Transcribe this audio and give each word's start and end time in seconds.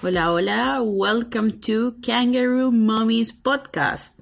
Hola, 0.00 0.30
hola, 0.30 0.80
welcome 0.80 1.58
to 1.60 1.96
Kangaroo 2.00 2.70
Mommies 2.70 3.32
Podcast. 3.32 4.14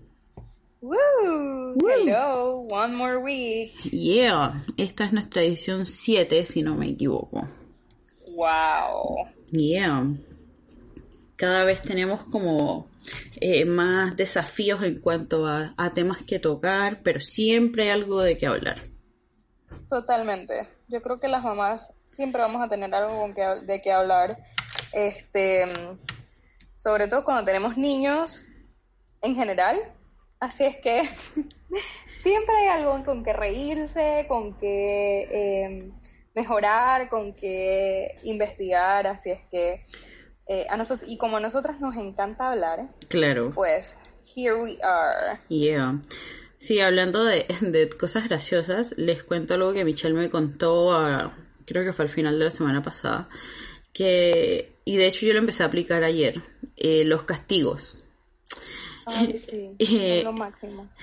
Woo. 0.81 1.77
Hello. 1.87 2.67
One 2.71 2.95
more 2.95 3.19
week. 3.19 3.75
Yeah, 3.93 4.65
esta 4.79 5.05
es 5.05 5.13
nuestra 5.13 5.43
edición 5.43 5.85
7, 5.85 6.47
si 6.47 6.63
no 6.63 6.77
me 6.77 6.89
equivoco. 6.89 7.47
Wow. 8.35 9.29
Yeah. 9.51 10.07
Cada 11.37 11.65
vez 11.65 11.83
tenemos 11.83 12.23
como 12.25 12.89
eh, 13.39 13.67
más 13.67 14.17
desafíos 14.17 14.83
en 14.83 15.01
cuanto 15.01 15.47
a, 15.47 15.75
a 15.77 15.91
temas 15.91 16.23
que 16.23 16.39
tocar, 16.39 17.03
pero 17.03 17.21
siempre 17.21 17.83
hay 17.83 17.89
algo 17.91 18.23
de 18.23 18.39
qué 18.39 18.47
hablar. 18.47 18.81
Totalmente. 19.91 20.69
Yo 20.89 21.03
creo 21.03 21.19
que 21.19 21.29
las 21.29 21.45
mamás 21.45 21.99
siempre 22.07 22.41
vamos 22.41 22.63
a 22.63 22.69
tener 22.71 22.95
algo 22.95 23.21
con 23.21 23.35
que, 23.35 23.43
de 23.43 23.83
qué 23.83 23.93
hablar. 23.93 24.39
Este, 24.97 25.65
sobre 26.79 27.07
todo 27.07 27.23
cuando 27.23 27.45
tenemos 27.45 27.77
niños 27.77 28.47
en 29.21 29.35
general. 29.35 29.79
Así 30.41 30.65
es 30.65 30.77
que 30.79 31.03
siempre 32.21 32.55
hay 32.63 32.69
algo 32.69 33.05
con 33.05 33.23
que 33.23 33.33
reírse, 33.35 34.25
con 34.27 34.59
que 34.59 35.29
eh, 35.31 35.93
mejorar, 36.35 37.09
con 37.11 37.35
que 37.35 38.17
investigar. 38.23 39.07
Así 39.07 39.31
es 39.33 39.41
que 39.51 39.85
eh, 40.47 40.67
a 40.71 40.77
nosotros 40.79 41.09
y 41.11 41.19
como 41.19 41.37
a 41.37 41.41
nosotras 41.41 41.79
nos 41.81 41.95
encanta 41.97 42.51
hablar, 42.53 42.89
Claro. 43.09 43.51
pues 43.55 43.97
here 44.35 44.55
we 44.55 44.79
are. 44.83 45.41
Yeah. 45.49 46.01
Sí, 46.59 46.81
hablando 46.81 47.23
de, 47.25 47.45
de 47.61 47.89
cosas 47.91 48.29
graciosas, 48.29 48.97
les 48.97 49.23
cuento 49.23 49.53
algo 49.55 49.73
que 49.75 49.85
Michelle 49.85 50.15
me 50.15 50.31
contó, 50.31 50.95
a- 50.95 51.37
creo 51.67 51.85
que 51.85 51.93
fue 51.93 52.05
al 52.07 52.09
final 52.11 52.39
de 52.39 52.47
la 52.47 52.51
semana 52.51 52.83
pasada, 52.83 53.29
que, 53.97 54.73
y 54.85 54.97
de 54.97 55.07
hecho 55.07 55.25
yo 55.25 55.33
lo 55.33 55.39
empecé 55.39 55.63
a 55.63 55.67
aplicar 55.67 56.05
ayer, 56.05 56.43
eh, 56.77 57.05
los 57.05 57.23
castigos. 57.23 57.99
Ay, 59.07 59.37
sí, 59.39 59.71
Eh, 59.79 60.19
es 60.19 60.25
lo 60.25 60.33
máximo. 60.33 60.89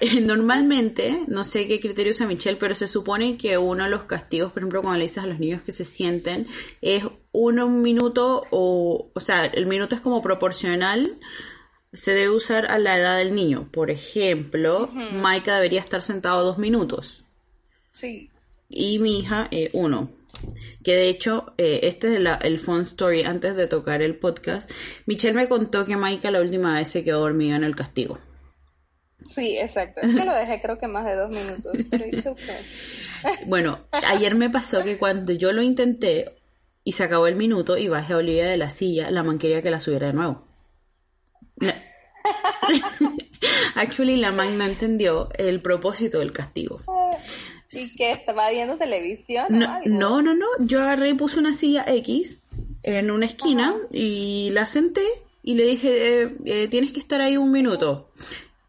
Eh, 0.00 0.20
Normalmente, 0.20 1.24
no 1.26 1.42
sé 1.42 1.66
qué 1.66 1.80
criterio 1.80 2.12
usa 2.12 2.28
Michelle, 2.28 2.56
pero 2.60 2.76
se 2.76 2.86
supone 2.86 3.36
que 3.36 3.58
uno 3.58 3.82
de 3.82 3.90
los 3.90 4.04
castigos, 4.04 4.52
por 4.52 4.60
ejemplo, 4.62 4.82
cuando 4.82 4.98
le 4.98 5.06
dices 5.06 5.24
a 5.24 5.26
los 5.26 5.40
niños 5.40 5.62
que 5.62 5.72
se 5.72 5.84
sienten, 5.84 6.46
es 6.80 7.02
uno 7.32 7.66
un 7.66 7.82
minuto 7.82 8.44
o, 8.52 9.10
o 9.12 9.20
sea, 9.20 9.46
el 9.46 9.66
minuto 9.66 9.96
es 9.96 10.00
como 10.00 10.22
proporcional, 10.22 11.18
se 11.92 12.12
debe 12.14 12.30
usar 12.30 12.66
a 12.70 12.78
la 12.78 12.96
edad 12.96 13.18
del 13.18 13.34
niño. 13.34 13.68
Por 13.72 13.90
ejemplo, 13.90 14.90
Maika 14.92 15.56
debería 15.56 15.80
estar 15.80 16.02
sentado 16.02 16.44
dos 16.44 16.58
minutos 16.58 17.24
Sí. 17.90 18.30
y 18.68 19.00
mi 19.00 19.18
hija 19.18 19.48
eh, 19.50 19.70
uno. 19.72 20.08
Que 20.82 20.94
de 20.96 21.08
hecho, 21.08 21.54
eh, 21.58 21.80
este 21.84 22.14
es 22.14 22.20
la- 22.20 22.34
el 22.36 22.58
fun 22.60 22.80
story 22.82 23.22
antes 23.22 23.56
de 23.56 23.66
tocar 23.66 24.02
el 24.02 24.16
podcast. 24.18 24.70
Michelle 25.06 25.34
me 25.34 25.48
contó 25.48 25.84
que 25.84 25.96
Maika 25.96 26.30
la 26.30 26.40
última 26.40 26.74
vez 26.74 26.88
se 26.88 27.02
quedó 27.04 27.20
dormida 27.20 27.56
en 27.56 27.64
el 27.64 27.74
castigo. 27.76 28.18
Sí, 29.26 29.56
exacto. 29.58 30.02
Es 30.02 30.14
que 30.14 30.24
lo 30.24 30.34
dejé 30.34 30.60
creo 30.60 30.76
que 30.76 30.86
más 30.86 31.06
de 31.06 31.16
dos 31.16 31.30
minutos, 31.30 31.72
pero 31.90 32.06
it's 32.06 32.26
okay. 32.26 32.44
Bueno, 33.46 33.80
ayer 33.90 34.34
me 34.34 34.50
pasó 34.50 34.84
que 34.84 34.98
cuando 34.98 35.32
yo 35.32 35.50
lo 35.52 35.62
intenté 35.62 36.34
y 36.84 36.92
se 36.92 37.04
acabó 37.04 37.26
el 37.26 37.34
minuto 37.36 37.78
y 37.78 37.88
bajé 37.88 38.12
a 38.12 38.16
Olivia 38.18 38.46
de 38.46 38.58
la 38.58 38.68
silla, 38.68 39.10
la 39.10 39.22
man 39.22 39.38
quería 39.38 39.62
que 39.62 39.70
la 39.70 39.80
subiera 39.80 40.08
de 40.08 40.12
nuevo. 40.12 40.46
No. 41.56 41.72
Actually, 43.76 44.16
la 44.16 44.30
man 44.32 44.56
no 44.58 44.64
entendió 44.64 45.30
el 45.36 45.60
propósito 45.60 46.18
del 46.18 46.32
castigo. 46.32 46.80
¿Y 47.74 47.96
que 47.96 48.12
estaba 48.12 48.50
viendo 48.50 48.76
televisión 48.76 49.46
No, 49.50 49.80
no, 49.84 50.22
no, 50.22 50.34
no. 50.34 50.46
Yo 50.60 50.82
agarré 50.82 51.10
y 51.10 51.14
puse 51.14 51.38
una 51.38 51.54
silla 51.54 51.84
X 51.86 52.42
en 52.82 53.10
una 53.10 53.26
esquina 53.26 53.74
y 53.90 54.50
la 54.52 54.66
senté 54.66 55.04
y 55.42 55.54
le 55.54 55.64
dije, 55.64 56.22
eh, 56.22 56.34
eh, 56.46 56.68
tienes 56.68 56.92
que 56.92 57.00
estar 57.00 57.20
ahí 57.20 57.36
un 57.36 57.52
minuto, 57.52 58.10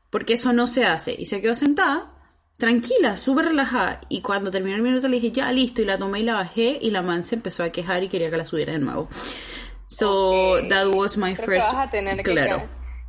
porque 0.09 0.33
eso 0.33 0.51
no 0.51 0.67
se 0.67 0.85
hace. 0.85 1.15
Y 1.17 1.25
se 1.25 1.41
quedó 1.41 1.55
sentada, 1.55 2.11
tranquila, 2.57 3.15
súper 3.15 3.45
relajada. 3.45 4.01
Y 4.09 4.21
cuando 4.21 4.51
terminó 4.51 4.75
el 4.75 4.81
minuto 4.81 5.07
le 5.07 5.19
dije, 5.19 5.31
ya, 5.31 5.51
listo, 5.53 5.81
y 5.81 5.85
la 5.85 5.97
tomé 5.97 6.19
y 6.19 6.23
la 6.23 6.33
bajé 6.33 6.77
y 6.81 6.91
la 6.91 7.01
man 7.01 7.23
se 7.23 7.35
empezó 7.35 7.63
a 7.63 7.69
quejar 7.69 8.03
y 8.03 8.09
quería 8.09 8.29
que 8.29 8.37
la 8.37 8.45
subiera 8.45 8.73
de 8.73 8.79
nuevo. 8.79 9.07
So, 9.87 10.57
that 10.67 10.87
was 10.87 11.15
my 11.17 11.33
Creo 11.33 11.45
first... 11.45 11.69
que 11.69 11.75
vas 11.75 11.87
a 11.87 11.89
tener 11.89 12.17
que 12.17 12.23
claro. 12.23 12.63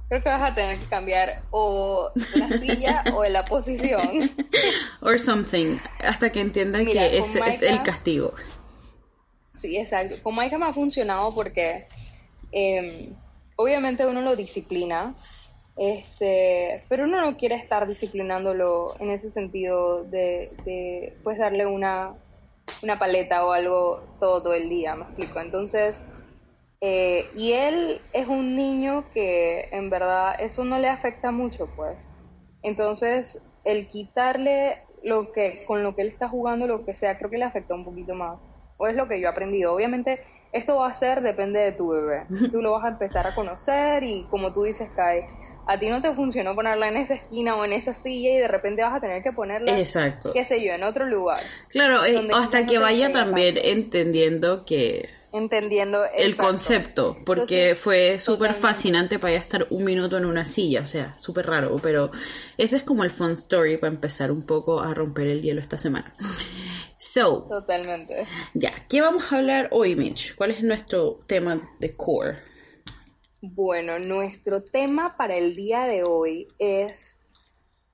Creo 0.09 0.23
que 0.23 0.29
vas 0.29 0.53
a 0.53 0.55
tener 0.55 0.79
que 0.79 0.87
cambiar 0.87 1.43
o 1.51 2.13
la 2.37 2.49
silla 2.59 3.05
o 3.15 3.25
la 3.25 3.45
posición. 3.45 4.31
Or 5.01 5.19
something, 5.19 5.79
hasta 6.05 6.31
que 6.31 6.41
entienda 6.41 6.79
Mira, 6.79 7.09
que 7.09 7.19
ese 7.19 7.41
es 7.41 7.63
el 7.63 7.83
castigo. 7.83 8.33
Sí, 9.55 9.77
exacto. 9.77 10.17
Con 10.23 10.37
Maika 10.37 10.59
me 10.59 10.67
ha 10.67 10.73
funcionado 10.73 11.35
porque 11.35 11.89
eh, 12.53 13.13
obviamente 13.57 14.07
uno 14.07 14.21
lo 14.21 14.37
disciplina, 14.37 15.17
este, 15.77 16.85
pero 16.89 17.05
uno 17.05 17.21
no 17.21 17.37
quiere 17.37 17.57
estar 17.57 17.89
disciplinándolo 17.89 18.95
en 19.01 19.11
ese 19.11 19.31
sentido 19.31 20.05
de, 20.05 20.53
de 20.65 21.17
pues 21.25 21.37
darle 21.39 21.67
una, 21.67 22.15
una 22.83 22.99
paleta 22.99 23.45
o 23.45 23.53
algo 23.53 24.05
todo 24.21 24.55
el 24.55 24.69
día, 24.69 24.95
me 24.95 25.05
explico. 25.05 25.41
Entonces, 25.41 26.07
eh, 26.81 27.27
y 27.35 27.53
él 27.53 28.01
es 28.13 28.29
un 28.29 28.57
niño 28.57 29.05
que 29.13 29.69
en 29.73 29.91
verdad 29.91 30.37
eso 30.39 30.65
no 30.65 30.79
le 30.79 30.89
afecta 30.89 31.31
mucho, 31.31 31.69
pues. 31.77 31.97
Entonces, 32.63 33.55
el 33.65 33.89
quitarle 33.89 34.79
lo 35.03 35.33
que 35.33 35.65
con 35.67 35.83
lo 35.83 35.95
que 35.95 36.03
él 36.03 36.09
está 36.09 36.29
jugando, 36.29 36.67
lo 36.67 36.85
que 36.85 36.95
sea, 36.95 37.17
creo 37.17 37.31
que 37.31 37.39
le 37.39 37.45
afecta 37.45 37.75
un 37.75 37.85
poquito 37.85 38.15
más. 38.15 38.55
O 38.77 38.87
es 38.87 38.97
lo 38.97 39.09
que 39.09 39.21
yo 39.21 39.27
he 39.27 39.31
aprendido. 39.31 39.73
Obviamente, 39.73 40.21
esto 40.53 40.77
va 40.77 40.89
a 40.89 40.93
ser, 40.93 41.23
depende 41.23 41.61
de 41.61 41.73
tu 41.73 41.89
bebé. 41.89 42.27
Tú 42.53 42.61
lo 42.61 42.73
vas 42.73 42.85
a 42.85 42.89
empezar 42.89 43.27
a 43.27 43.35
conocer 43.35 44.03
y 44.03 44.27
como 44.31 44.53
tú 44.53 44.65
dices, 44.65 44.91
Kai, 44.95 45.25
a 45.67 45.79
ti 45.79 45.89
no 45.89 46.01
te 46.01 46.15
funcionó 46.15 46.55
ponerla 46.55 46.89
en 46.89 46.97
esa 46.97 47.15
esquina 47.15 47.57
o 47.57 47.65
en 47.65 47.73
esa 47.73 47.95
silla 47.95 48.31
y 48.31 48.37
de 48.37 48.49
repente 48.49 48.83
vas 48.83 48.95
a 48.95 49.01
tener 49.01 49.23
que 49.23 49.33
ponerla, 49.33 49.79
Exacto. 49.79 50.33
qué 50.33 50.45
sé 50.45 50.65
yo, 50.65 50.73
en 50.73 50.85
otro 50.85 51.07
lugar. 51.07 51.41
Claro, 51.69 52.05
eh, 52.05 52.29
hasta 52.33 52.67
que 52.67 52.79
vaya 52.79 53.11
también 53.11 53.57
entendiendo 53.63 54.65
que 54.65 55.09
Entendiendo 55.37 56.05
el 56.17 56.37
concepto, 56.37 57.17
porque 57.27 57.71
Entonces, 57.71 57.79
fue 57.85 58.21
súper 58.21 58.55
fascinante 58.55 59.19
para 59.19 59.35
ella 59.35 59.43
estar 59.43 59.67
un 59.69 59.85
minuto 59.85 60.17
en 60.17 60.25
una 60.25 60.47
silla, 60.47 60.81
o 60.81 60.87
sea, 60.87 61.15
súper 61.19 61.47
raro, 61.47 61.77
pero 61.83 62.11
ese 62.57 62.79
es 62.79 62.83
como 62.83 63.05
el 63.05 63.11
fun 63.11 63.33
story 63.33 63.77
para 63.77 63.93
empezar 63.93 64.33
un 64.33 64.47
poco 64.47 64.81
a 64.81 64.95
romper 64.95 65.27
el 65.27 65.43
hielo 65.43 65.61
esta 65.61 65.79
semana. 65.79 66.15
So, 66.99 67.43
Totalmente. 67.49 68.27
ya, 68.55 68.73
¿qué 68.89 69.03
vamos 69.03 69.31
a 69.31 69.39
hablar 69.39 69.69
hoy, 69.73 69.95
Mitch? 69.95 70.35
¿Cuál 70.35 70.53
es 70.53 70.63
nuestro 70.63 71.21
tema 71.27 71.61
de 71.79 71.95
core? 71.95 72.39
Bueno, 73.43 73.99
nuestro 73.99 74.63
tema 74.63 75.17
para 75.19 75.37
el 75.37 75.55
día 75.55 75.85
de 75.85 76.03
hoy 76.03 76.49
es 76.59 77.21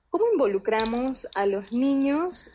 cómo 0.09 0.25
involucramos 0.31 1.27
a 1.35 1.45
los 1.45 1.71
niños 1.73 2.53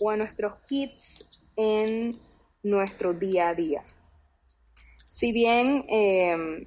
o 0.00 0.10
a 0.10 0.16
nuestros 0.16 0.54
kids 0.66 1.42
en 1.56 2.18
nuestro 2.62 3.12
día 3.12 3.50
a 3.50 3.54
día. 3.54 3.84
Si 5.20 5.32
bien, 5.32 5.84
eh, 5.90 6.64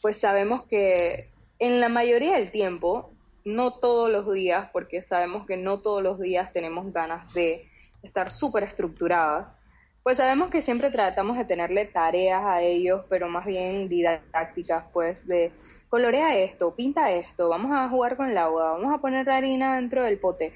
pues 0.00 0.18
sabemos 0.18 0.64
que 0.64 1.28
en 1.58 1.78
la 1.78 1.90
mayoría 1.90 2.38
del 2.38 2.50
tiempo, 2.50 3.12
no 3.44 3.74
todos 3.74 4.10
los 4.10 4.32
días, 4.32 4.70
porque 4.72 5.02
sabemos 5.02 5.46
que 5.46 5.58
no 5.58 5.82
todos 5.82 6.02
los 6.02 6.18
días 6.18 6.54
tenemos 6.54 6.90
ganas 6.90 7.30
de 7.34 7.68
estar 8.02 8.32
súper 8.32 8.62
estructuradas, 8.62 9.60
pues 10.02 10.16
sabemos 10.16 10.48
que 10.48 10.62
siempre 10.62 10.90
tratamos 10.90 11.36
de 11.36 11.44
tenerle 11.44 11.84
tareas 11.84 12.42
a 12.42 12.62
ellos, 12.62 13.04
pero 13.10 13.28
más 13.28 13.44
bien 13.44 13.90
didácticas, 13.90 14.86
pues 14.94 15.28
de 15.28 15.52
colorea 15.90 16.38
esto, 16.38 16.74
pinta 16.74 17.12
esto, 17.12 17.50
vamos 17.50 17.72
a 17.72 17.90
jugar 17.90 18.16
con 18.16 18.30
el 18.30 18.38
agua, 18.38 18.72
vamos 18.72 18.94
a 18.94 19.02
poner 19.02 19.26
la 19.26 19.36
harina 19.36 19.76
dentro 19.76 20.02
del 20.02 20.18
pote. 20.18 20.54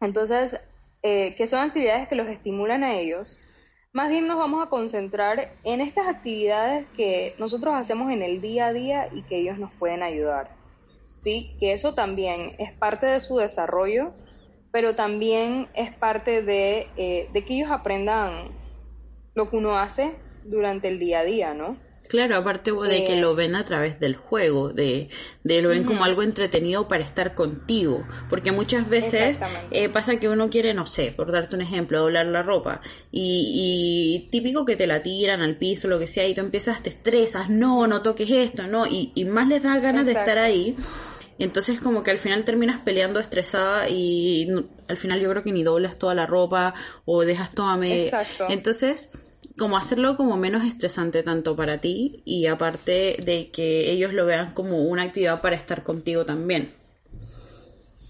Entonces, 0.00 0.64
eh, 1.02 1.34
que 1.34 1.48
son 1.48 1.64
actividades 1.64 2.06
que 2.06 2.14
los 2.14 2.28
estimulan 2.28 2.84
a 2.84 2.94
ellos, 2.94 3.40
más 3.98 4.10
bien 4.10 4.28
nos 4.28 4.38
vamos 4.38 4.64
a 4.64 4.70
concentrar 4.70 5.56
en 5.64 5.80
estas 5.80 6.06
actividades 6.06 6.86
que 6.96 7.34
nosotros 7.40 7.74
hacemos 7.74 8.12
en 8.12 8.22
el 8.22 8.40
día 8.40 8.66
a 8.66 8.72
día 8.72 9.08
y 9.12 9.22
que 9.22 9.38
ellos 9.38 9.58
nos 9.58 9.72
pueden 9.72 10.04
ayudar. 10.04 10.54
¿Sí? 11.18 11.56
Que 11.58 11.72
eso 11.72 11.94
también 11.94 12.54
es 12.60 12.72
parte 12.74 13.06
de 13.06 13.20
su 13.20 13.38
desarrollo, 13.38 14.12
pero 14.70 14.94
también 14.94 15.66
es 15.74 15.92
parte 15.92 16.42
de, 16.44 16.86
eh, 16.96 17.28
que 17.32 17.54
ellos 17.54 17.72
aprendan 17.72 18.52
lo 19.34 19.50
que 19.50 19.56
uno 19.56 19.76
hace 19.76 20.14
durante 20.44 20.86
el 20.86 21.00
día 21.00 21.18
a 21.18 21.24
día, 21.24 21.54
¿no? 21.54 21.76
Claro, 22.08 22.36
aparte 22.36 22.72
de 22.72 23.04
que 23.04 23.16
lo 23.16 23.34
ven 23.34 23.54
a 23.54 23.64
través 23.64 24.00
del 24.00 24.16
juego, 24.16 24.70
de, 24.70 25.10
de 25.44 25.60
lo 25.60 25.68
ven 25.68 25.84
como 25.84 26.04
algo 26.04 26.22
entretenido 26.22 26.88
para 26.88 27.04
estar 27.04 27.34
contigo, 27.34 28.06
porque 28.30 28.50
muchas 28.50 28.88
veces 28.88 29.38
eh, 29.70 29.90
pasa 29.90 30.18
que 30.18 30.30
uno 30.30 30.48
quiere, 30.48 30.72
no 30.72 30.86
sé, 30.86 31.12
por 31.12 31.30
darte 31.30 31.54
un 31.54 31.60
ejemplo, 31.60 32.00
doblar 32.00 32.24
la 32.26 32.42
ropa 32.42 32.80
y, 33.12 34.24
y, 34.24 34.30
típico 34.30 34.64
que 34.64 34.74
te 34.74 34.86
la 34.86 35.02
tiran 35.02 35.42
al 35.42 35.58
piso, 35.58 35.86
lo 35.86 35.98
que 35.98 36.06
sea, 36.06 36.26
y 36.26 36.34
tú 36.34 36.40
empiezas, 36.40 36.82
te 36.82 36.88
estresas, 36.88 37.50
no, 37.50 37.86
no 37.86 38.00
toques 38.00 38.30
esto, 38.30 38.66
no, 38.66 38.86
y, 38.86 39.12
y 39.14 39.26
más 39.26 39.46
les 39.46 39.62
da 39.62 39.78
ganas 39.78 40.06
de 40.06 40.12
estar 40.12 40.38
ahí. 40.38 40.76
Y 41.36 41.44
entonces 41.44 41.78
como 41.78 42.02
que 42.02 42.10
al 42.10 42.18
final 42.18 42.44
terminas 42.44 42.80
peleando 42.80 43.20
estresada 43.20 43.88
y 43.88 44.48
al 44.88 44.96
final 44.96 45.20
yo 45.20 45.30
creo 45.30 45.44
que 45.44 45.52
ni 45.52 45.62
doblas 45.62 45.96
toda 45.96 46.14
la 46.14 46.26
ropa 46.26 46.74
o 47.04 47.24
dejas 47.24 47.52
toda 47.52 47.76
media. 47.76 48.26
Entonces 48.48 49.10
como 49.58 49.76
hacerlo 49.76 50.16
como 50.16 50.36
menos 50.36 50.64
estresante 50.64 51.22
tanto 51.22 51.54
para 51.56 51.78
ti 51.78 52.22
y 52.24 52.46
aparte 52.46 53.16
de 53.22 53.50
que 53.50 53.90
ellos 53.90 54.12
lo 54.12 54.24
vean 54.24 54.54
como 54.54 54.82
una 54.84 55.02
actividad 55.02 55.42
para 55.42 55.56
estar 55.56 55.82
contigo 55.82 56.24
también. 56.24 56.74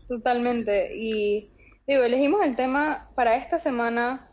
Totalmente. 0.06 0.96
Y 0.96 1.50
digo, 1.86 2.04
elegimos 2.04 2.44
el 2.44 2.54
tema 2.54 3.08
para 3.14 3.36
esta 3.36 3.58
semana 3.58 4.30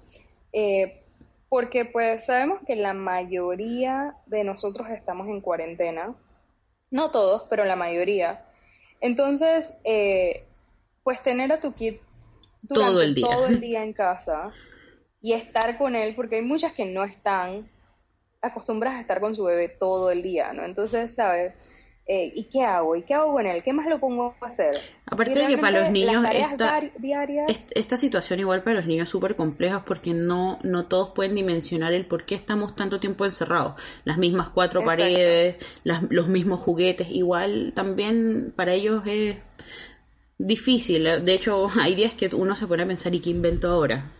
eh, 0.54 1.04
porque 1.50 1.86
pues 1.86 2.26
sabemos 2.26 2.60
que 2.68 2.76
la 2.76 2.94
mayoría 2.94 4.16
de 4.26 4.44
nosotros 4.44 4.90
estamos 4.90 5.28
en 5.28 5.42
cuarentena. 5.42 6.16
No 6.92 7.12
todos, 7.12 7.44
pero 7.50 7.66
la 7.66 7.76
mayoría. 7.76 8.46
Entonces, 9.02 9.78
eh, 9.84 10.46
pues 11.04 11.22
tener 11.24 11.52
a 11.52 11.60
tu 11.60 11.74
kit 11.74 12.00
todo 12.68 13.02
el 13.02 13.16
día. 13.16 13.28
todo 13.28 13.48
el 13.48 13.60
día 13.62 13.84
en 13.84 13.94
casa 13.94 14.52
y 15.26 15.34
estar 15.34 15.76
con 15.80 15.96
él, 15.96 16.14
porque 16.14 16.36
hay 16.36 16.44
muchas 16.44 16.74
que 16.74 16.86
no 16.86 17.04
están 17.04 17.68
acostumbradas 18.44 19.00
a 19.00 19.02
estar 19.02 19.20
con 19.20 19.36
su 19.36 19.46
bebé 19.46 19.70
todo 19.70 20.12
el 20.12 20.22
día, 20.22 20.54
¿no? 20.54 20.64
Entonces, 20.64 21.16
¿sabes? 21.16 21.66
Eh, 22.06 22.32
¿Y 22.36 22.44
qué 22.44 22.62
hago? 22.62 22.96
¿Y 22.96 23.02
qué 23.02 23.16
hago 23.16 23.34
con 23.34 23.48
él? 23.48 23.64
¿Qué 23.64 23.74
más 23.74 23.88
lo 23.88 24.00
pongo 24.00 24.36
a 24.40 24.46
hacer? 24.46 24.80
Aparte 25.08 25.34
de 25.34 25.48
que 25.48 25.58
para 25.58 25.80
los 25.80 25.92
niños 25.92 26.24
esta, 26.32 26.80
esta 27.72 27.98
situación 27.98 28.40
igual 28.40 28.62
para 28.62 28.76
los 28.76 28.86
niños 28.86 29.06
es 29.06 29.10
súper 29.10 29.36
compleja 29.36 29.84
porque 29.84 30.14
no, 30.14 30.60
no 30.62 30.86
todos 30.86 31.16
pueden 31.16 31.34
dimensionar 31.34 31.94
el 31.94 32.06
por 32.06 32.26
qué 32.26 32.36
estamos 32.36 32.76
tanto 32.76 33.00
tiempo 33.00 33.26
encerrados. 33.26 33.82
Las 34.04 34.20
mismas 34.20 34.50
cuatro 34.50 34.84
paredes, 34.84 35.56
los 35.84 36.28
mismos 36.28 36.60
juguetes, 36.60 37.08
igual 37.10 37.74
también 37.76 38.54
para 38.56 38.74
ellos 38.74 39.02
es 39.08 39.38
difícil. 40.38 41.26
De 41.26 41.34
hecho, 41.34 41.66
hay 41.82 41.96
días 41.96 42.14
que 42.14 42.28
uno 42.36 42.56
se 42.56 42.68
pone 42.68 42.84
a 42.84 42.88
pensar, 42.88 43.16
¿y 43.16 43.22
qué 43.22 43.32
invento 43.32 43.72
ahora? 43.72 44.12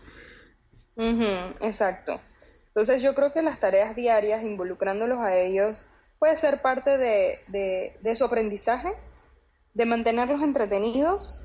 Exacto. 0.96 2.20
Entonces 2.68 3.00
yo 3.00 3.14
creo 3.14 3.32
que 3.32 3.42
las 3.42 3.58
tareas 3.58 3.96
diarias, 3.96 4.42
involucrándolos 4.42 5.18
a 5.20 5.34
ellos, 5.36 5.86
puede 6.18 6.36
ser 6.36 6.62
parte 6.62 6.98
de, 6.98 7.40
de, 8.02 8.16
su 8.16 8.24
aprendizaje, 8.24 8.92
de 9.74 9.86
mantenerlos 9.86 10.42
entretenidos 10.42 11.40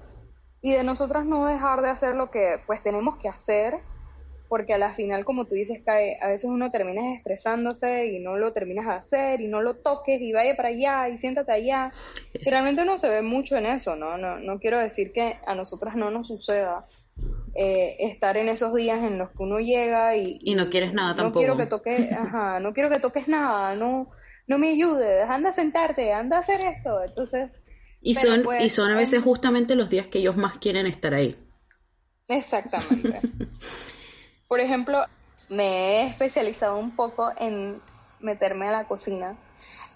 y 0.61 0.73
de 0.73 0.83
nosotros 0.83 1.25
no 1.25 1.45
dejar 1.45 1.81
de 1.81 1.89
hacer 1.89 2.15
lo 2.15 2.31
que 2.31 2.59
pues 2.65 2.83
tenemos 2.83 3.17
que 3.17 3.29
hacer, 3.29 3.79
porque 4.47 4.73
a 4.73 4.77
la 4.77 4.93
final, 4.93 5.23
como 5.23 5.45
tú 5.45 5.55
dices, 5.55 5.81
cae, 5.85 6.17
a 6.21 6.27
veces 6.27 6.49
uno 6.49 6.69
termina 6.69 7.15
estresándose 7.15 8.07
y 8.07 8.19
no 8.19 8.35
lo 8.35 8.51
terminas 8.51 8.85
de 8.85 8.93
hacer 8.93 9.39
y 9.39 9.47
no 9.47 9.61
lo 9.61 9.77
toques 9.77 10.19
y 10.21 10.33
vaya 10.33 10.57
para 10.57 10.69
allá 10.69 11.07
y 11.07 11.17
siéntate 11.17 11.53
allá. 11.53 11.91
Y 12.33 12.49
realmente 12.49 12.81
uno 12.81 12.97
se 12.97 13.09
ve 13.09 13.21
mucho 13.21 13.55
en 13.55 13.67
eso, 13.67 13.95
¿no? 13.95 14.17
No, 14.17 14.39
no 14.39 14.59
quiero 14.59 14.79
decir 14.79 15.13
que 15.13 15.39
a 15.47 15.55
nosotras 15.55 15.95
no 15.95 16.11
nos 16.11 16.27
suceda, 16.27 16.85
eh, 17.53 17.97
estar 17.99 18.37
en 18.37 18.47
esos 18.47 18.73
días 18.73 18.99
en 18.99 19.17
los 19.17 19.29
que 19.31 19.43
uno 19.43 19.59
llega 19.59 20.15
y, 20.15 20.39
y 20.41 20.55
no 20.55 20.69
quieres 20.69 20.93
nada 20.93 21.15
tampoco. 21.15 21.39
No 21.39 21.39
quiero 21.39 21.57
que 21.57 21.65
toques, 21.65 22.11
ajá, 22.11 22.59
no 22.59 22.73
quiero 22.73 22.89
que 22.89 22.99
toques 22.99 23.27
nada, 23.27 23.75
no, 23.75 24.09
no 24.47 24.57
me 24.57 24.69
ayudes, 24.69 25.29
anda 25.29 25.49
a 25.49 25.53
sentarte, 25.53 26.13
anda 26.13 26.37
a 26.37 26.39
hacer 26.39 26.61
esto, 26.61 27.03
entonces. 27.03 27.51
Y 28.01 28.15
son, 28.15 28.43
pues, 28.43 28.63
y 28.63 28.69
son 28.69 28.91
a 28.91 28.95
veces 28.95 29.21
justamente 29.21 29.75
los 29.75 29.89
días 29.89 30.07
que 30.07 30.19
ellos 30.19 30.37
más 30.37 30.57
quieren 30.57 30.87
estar 30.87 31.13
ahí. 31.13 31.37
Exactamente. 32.27 33.19
Por 34.47 34.59
ejemplo, 34.59 35.05
me 35.49 35.65
he 35.65 36.07
especializado 36.07 36.77
un 36.77 36.95
poco 36.95 37.31
en 37.37 37.81
meterme 38.19 38.69
a 38.69 38.71
la 38.71 38.87
cocina. 38.87 39.37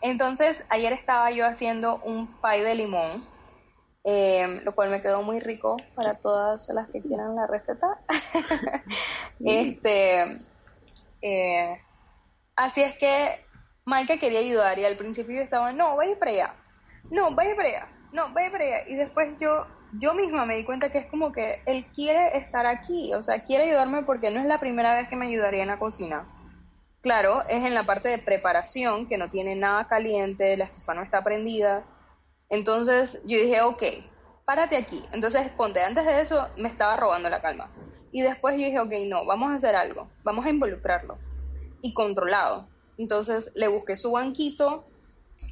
Entonces, 0.01 0.65
ayer 0.69 0.93
estaba 0.93 1.31
yo 1.31 1.45
haciendo 1.45 2.01
un 2.03 2.27
pie 2.41 2.63
de 2.63 2.75
limón 2.75 3.34
Em, 4.07 4.63
lo 4.63 4.75
cual 4.75 4.91
me 4.91 5.01
quedó 5.01 5.23
muy 5.23 5.39
rico 5.39 5.77
para 5.95 6.13
todas 6.13 6.69
las 6.69 6.87
que 6.91 7.01
quieran 7.01 7.35
la 7.35 7.47
receta. 7.47 7.99
este, 9.43 10.45
eh, 11.23 11.81
así 12.55 12.83
es 12.83 12.95
que 12.99 13.43
Maika 13.83 14.17
quería 14.17 14.41
ayudar 14.41 14.77
y 14.77 14.85
al 14.85 14.95
principio 14.95 15.37
yo 15.37 15.41
estaba, 15.41 15.73
no, 15.73 15.95
vaya 15.95 16.19
para 16.19 16.31
allá, 16.31 16.55
no, 17.09 17.33
vaya 17.33 17.55
para 17.55 17.67
allá, 17.67 17.87
no, 18.11 18.31
vaya 18.31 18.51
para 18.51 18.65
allá. 18.65 18.87
Y 18.87 18.93
después 18.93 19.29
yo, 19.39 19.65
yo 19.93 20.13
misma 20.13 20.45
me 20.45 20.57
di 20.57 20.65
cuenta 20.65 20.91
que 20.91 20.99
es 20.99 21.07
como 21.07 21.31
que 21.31 21.63
él 21.65 21.87
quiere 21.95 22.37
estar 22.37 22.67
aquí, 22.67 23.11
o 23.15 23.23
sea, 23.23 23.43
quiere 23.43 23.63
ayudarme 23.63 24.03
porque 24.03 24.29
no 24.29 24.39
es 24.39 24.45
la 24.45 24.59
primera 24.59 24.93
vez 24.93 25.09
que 25.09 25.15
me 25.15 25.25
ayudaría 25.25 25.63
en 25.63 25.69
la 25.69 25.79
cocina. 25.79 26.27
Claro, 27.01 27.43
es 27.49 27.65
en 27.65 27.73
la 27.73 27.87
parte 27.87 28.09
de 28.09 28.19
preparación, 28.19 29.07
que 29.07 29.17
no 29.17 29.31
tiene 29.31 29.55
nada 29.55 29.87
caliente, 29.87 30.57
la 30.57 30.65
estufa 30.65 30.93
no 30.93 31.01
está 31.01 31.23
prendida, 31.23 31.83
entonces 32.49 33.21
yo 33.25 33.37
dije, 33.37 33.61
ok, 33.61 33.83
párate 34.45 34.77
aquí. 34.77 35.03
Entonces, 35.11 35.49
ponte, 35.51 35.81
antes 35.81 36.05
de 36.05 36.21
eso 36.21 36.47
me 36.57 36.69
estaba 36.69 36.95
robando 36.95 37.29
la 37.29 37.41
calma. 37.41 37.69
Y 38.11 38.21
después 38.21 38.55
yo 38.55 38.65
dije, 38.65 38.79
ok, 38.79 38.93
no, 39.07 39.25
vamos 39.25 39.51
a 39.51 39.55
hacer 39.55 39.75
algo, 39.75 40.09
vamos 40.23 40.45
a 40.45 40.49
involucrarlo. 40.49 41.17
Y 41.81 41.93
controlado. 41.93 42.69
Entonces 42.97 43.51
le 43.55 43.67
busqué 43.67 43.95
su 43.95 44.11
banquito 44.11 44.85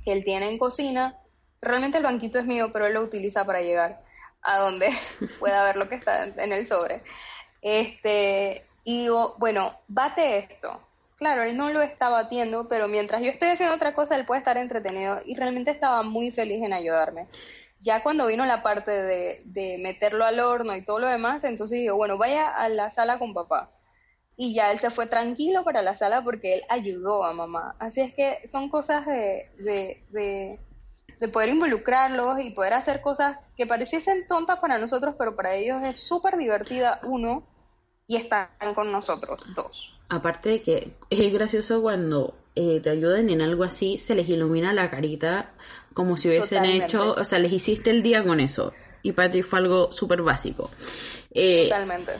que 0.06 0.14
él 0.14 0.24
tiene 0.24 0.50
en 0.50 0.58
cocina. 0.58 1.20
Realmente 1.62 1.98
el 1.98 2.04
banquito 2.04 2.40
es 2.40 2.46
mío, 2.46 2.72
pero 2.72 2.86
él 2.86 2.94
lo 2.94 3.02
utiliza 3.02 3.46
para 3.46 3.62
llegar 3.62 4.02
a 4.42 4.60
donde 4.60 4.90
pueda 5.40 5.64
ver 5.64 5.76
lo 5.76 5.90
que 5.90 5.96
está 5.96 6.26
en 6.26 6.54
el 6.54 6.66
sobre. 6.68 7.04
Este, 7.62 8.66
y 8.84 9.02
digo, 9.02 9.36
bueno, 9.40 9.80
bate 9.88 10.38
esto. 10.38 10.80
Claro, 11.18 11.44
él 11.44 11.56
no 11.56 11.70
lo 11.72 11.82
está 11.82 12.10
batiendo, 12.10 12.68
pero 12.68 12.88
mientras 12.88 13.22
yo 13.22 13.30
estoy 13.30 13.50
haciendo 13.50 13.76
otra 13.76 13.94
cosa, 13.94 14.16
él 14.16 14.26
puede 14.26 14.40
estar 14.40 14.58
entretenido 14.58 15.22
y 15.26 15.36
realmente 15.36 15.72
estaba 15.72 16.04
muy 16.04 16.32
feliz 16.32 16.62
en 16.64 16.74
ayudarme. 16.74 17.28
Ya 17.82 18.04
cuando 18.04 18.28
vino 18.28 18.46
la 18.46 18.64
parte 18.64 18.92
de, 18.92 19.42
de 19.46 19.78
meterlo 19.80 20.26
al 20.26 20.40
horno 20.40 20.76
y 20.76 20.84
todo 20.86 21.00
lo 21.00 21.08
demás, 21.08 21.44
entonces 21.44 21.80
digo, 21.80 21.96
bueno, 21.96 22.18
vaya 22.18 22.50
a 22.50 22.68
la 22.70 22.92
sala 22.92 23.20
con 23.20 23.34
papá. 23.34 23.72
Y 24.38 24.54
ya 24.56 24.72
él 24.72 24.80
se 24.80 24.90
fue 24.92 25.08
tranquilo 25.08 25.64
para 25.64 25.82
la 25.84 25.96
sala 25.96 26.24
porque 26.24 26.56
él 26.56 26.64
ayudó 26.70 27.24
a 27.26 27.34
mamá. 27.34 27.76
Así 27.80 28.02
es 28.02 28.14
que 28.14 28.48
son 28.48 28.70
cosas 28.70 29.06
de, 29.06 29.52
de, 29.60 30.04
de, 30.10 30.60
de 31.20 31.28
poder 31.30 31.50
involucrarlos 31.50 32.40
y 32.42 32.52
poder 32.52 32.74
hacer 32.74 33.02
cosas 33.02 33.38
que 33.58 33.68
pareciesen 33.68 34.28
tontas 34.28 34.60
para 34.60 34.78
nosotros, 34.80 35.16
pero 35.18 35.36
para 35.36 35.56
ellos 35.56 35.82
es 35.84 36.00
súper 36.00 36.38
divertida, 36.38 37.00
uno, 37.04 37.44
y 38.14 38.18
están 38.18 38.48
con 38.76 38.92
nosotros, 38.92 39.44
dos. 39.56 39.96
Aparte 40.10 40.50
de 40.50 40.62
que 40.62 40.92
es 41.10 41.34
gracioso 41.34 41.82
cuando 41.82 42.36
eh, 42.56 42.80
te 42.82 42.92
ayuden 42.92 43.30
en 43.30 43.42
algo 43.42 43.64
así, 43.64 43.98
se 43.98 44.14
les 44.14 44.30
ilumina 44.30 44.74
la 44.74 44.92
carita 44.92 45.54
como 45.94 46.18
si 46.18 46.28
hubiesen 46.28 46.66
hecho, 46.66 47.16
o 47.18 47.24
sea, 47.26 47.40
les 47.40 47.52
hiciste 47.52 47.90
el 47.90 48.04
día 48.04 48.24
con 48.24 48.40
eso. 48.40 48.74
Y 49.02 49.12
para 49.12 49.32
ti 49.32 49.42
fue 49.42 49.60
algo 49.60 49.92
súper 49.92 50.22
básico. 50.22 50.70
Eh, 51.32 51.66
Totalmente. 51.70 52.14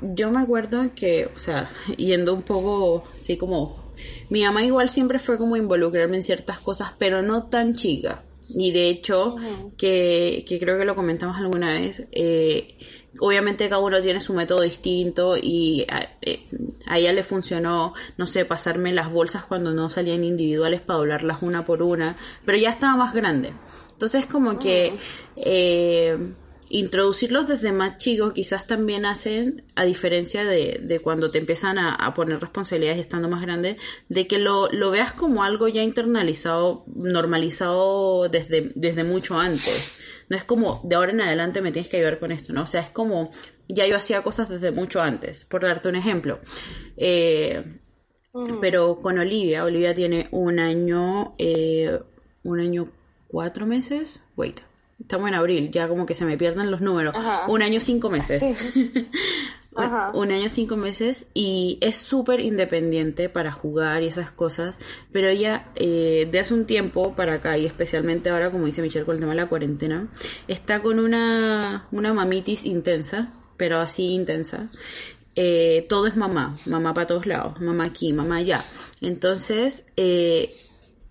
Yo 0.00 0.30
me 0.30 0.40
acuerdo 0.40 0.90
que, 0.94 1.30
o 1.34 1.38
sea, 1.38 1.70
yendo 1.96 2.34
un 2.34 2.42
poco, 2.42 3.04
así 3.20 3.36
como... 3.36 3.82
Mi 4.30 4.42
mamá 4.42 4.64
igual 4.64 4.88
siempre 4.90 5.18
fue 5.18 5.38
como 5.38 5.56
involucrarme 5.56 6.16
en 6.16 6.22
ciertas 6.22 6.58
cosas, 6.58 6.92
pero 6.98 7.22
no 7.22 7.44
tan 7.48 7.76
chica. 7.76 8.24
Y 8.48 8.72
de 8.72 8.88
hecho, 8.88 9.36
que, 9.76 10.44
que, 10.48 10.58
creo 10.58 10.78
que 10.78 10.84
lo 10.84 10.96
comentamos 10.96 11.36
alguna 11.36 11.68
vez, 11.68 12.06
eh, 12.10 12.76
obviamente 13.20 13.68
cada 13.68 13.80
uno 13.80 14.00
tiene 14.00 14.20
su 14.20 14.34
método 14.34 14.62
distinto 14.62 15.36
y 15.36 15.86
eh, 16.22 16.46
a, 16.86 16.98
ella 16.98 17.12
le 17.12 17.22
funcionó, 17.22 17.94
no 18.16 18.26
sé, 18.26 18.44
pasarme 18.44 18.92
las 18.92 19.10
bolsas 19.10 19.44
cuando 19.44 19.72
no 19.72 19.90
salían 19.90 20.24
individuales 20.24 20.80
para 20.80 20.98
doblarlas 20.98 21.42
una 21.42 21.64
por 21.64 21.82
una, 21.82 22.16
pero 22.44 22.58
ya 22.58 22.70
estaba 22.70 22.96
más 22.96 23.14
grande. 23.14 23.52
Entonces 23.92 24.26
como 24.26 24.58
que 24.58 24.94
eh, 25.36 26.18
introducirlos 26.72 27.48
desde 27.48 27.70
más 27.70 27.98
chicos 27.98 28.32
quizás 28.32 28.66
también 28.66 29.04
hacen, 29.04 29.64
a 29.74 29.84
diferencia 29.84 30.42
de, 30.44 30.80
de 30.82 31.00
cuando 31.00 31.30
te 31.30 31.36
empiezan 31.36 31.78
a, 31.78 32.14
poner 32.14 32.40
responsabilidades 32.40 32.98
estando 32.98 33.28
más 33.28 33.42
grande, 33.42 33.76
de 34.08 34.26
que 34.26 34.38
lo, 34.38 34.72
lo, 34.72 34.90
veas 34.90 35.12
como 35.12 35.44
algo 35.44 35.68
ya 35.68 35.82
internalizado, 35.82 36.84
normalizado 36.86 38.30
desde, 38.30 38.72
desde 38.74 39.04
mucho 39.04 39.38
antes. 39.38 39.98
No 40.30 40.36
es 40.36 40.44
como 40.44 40.80
de 40.84 40.96
ahora 40.96 41.12
en 41.12 41.20
adelante 41.20 41.60
me 41.60 41.72
tienes 41.72 41.90
que 41.90 41.98
ayudar 41.98 42.18
con 42.18 42.32
esto, 42.32 42.54
¿no? 42.54 42.62
O 42.62 42.66
sea, 42.66 42.80
es 42.80 42.90
como 42.90 43.30
ya 43.68 43.86
yo 43.86 43.94
hacía 43.94 44.22
cosas 44.22 44.48
desde 44.48 44.70
mucho 44.70 45.02
antes, 45.02 45.44
por 45.44 45.62
darte 45.62 45.90
un 45.90 45.96
ejemplo. 45.96 46.40
Eh, 46.96 47.80
pero 48.62 48.96
con 48.96 49.18
Olivia, 49.18 49.64
Olivia 49.64 49.94
tiene 49.94 50.28
un 50.30 50.58
año, 50.58 51.34
eh, 51.36 52.00
un 52.44 52.60
año, 52.60 52.88
cuatro 53.28 53.66
meses, 53.66 54.22
wait, 54.36 54.62
estamos 55.02 55.28
en 55.28 55.34
abril, 55.34 55.70
ya 55.70 55.88
como 55.88 56.06
que 56.06 56.14
se 56.14 56.24
me 56.24 56.38
pierden 56.38 56.70
los 56.70 56.80
números, 56.80 57.14
un 57.48 57.62
año, 57.62 57.80
cinco 57.80 58.08
meses. 58.08 58.42
un, 60.14 60.30
año, 60.30 60.48
cinco 60.48 60.76
meses 60.76 61.26
y 61.34 61.78
es 61.80 61.96
súper 61.96 62.40
independiente 62.40 63.28
para 63.28 63.52
jugar 63.52 64.02
y 64.02 64.06
esas 64.06 64.30
cosas, 64.30 64.78
pero 65.12 65.28
ella 65.28 65.66
eh, 65.76 66.28
de 66.30 66.38
hace 66.38 66.54
un 66.54 66.66
tiempo 66.66 67.14
para 67.14 67.34
acá 67.34 67.56
y 67.56 67.66
especialmente 67.66 68.30
ahora, 68.30 68.50
como 68.50 68.66
dice 68.66 68.82
Michelle 68.82 69.04
con 69.04 69.14
el 69.14 69.20
tema 69.20 69.32
de 69.32 69.36
la 69.36 69.46
cuarentena, 69.46 70.08
está 70.46 70.82
con 70.82 70.98
una, 70.98 71.86
una 71.90 72.12
mamitis 72.12 72.64
intensa, 72.64 73.32
pero 73.56 73.80
así 73.80 74.12
intensa, 74.12 74.68
eh, 75.34 75.86
todo 75.88 76.06
es 76.06 76.16
mamá, 76.16 76.54
mamá 76.66 76.92
para 76.92 77.06
todos 77.06 77.26
lados, 77.26 77.60
mamá 77.60 77.84
aquí, 77.84 78.12
mamá 78.12 78.36
allá. 78.36 78.62
Entonces, 79.00 79.86
eh, 79.96 80.52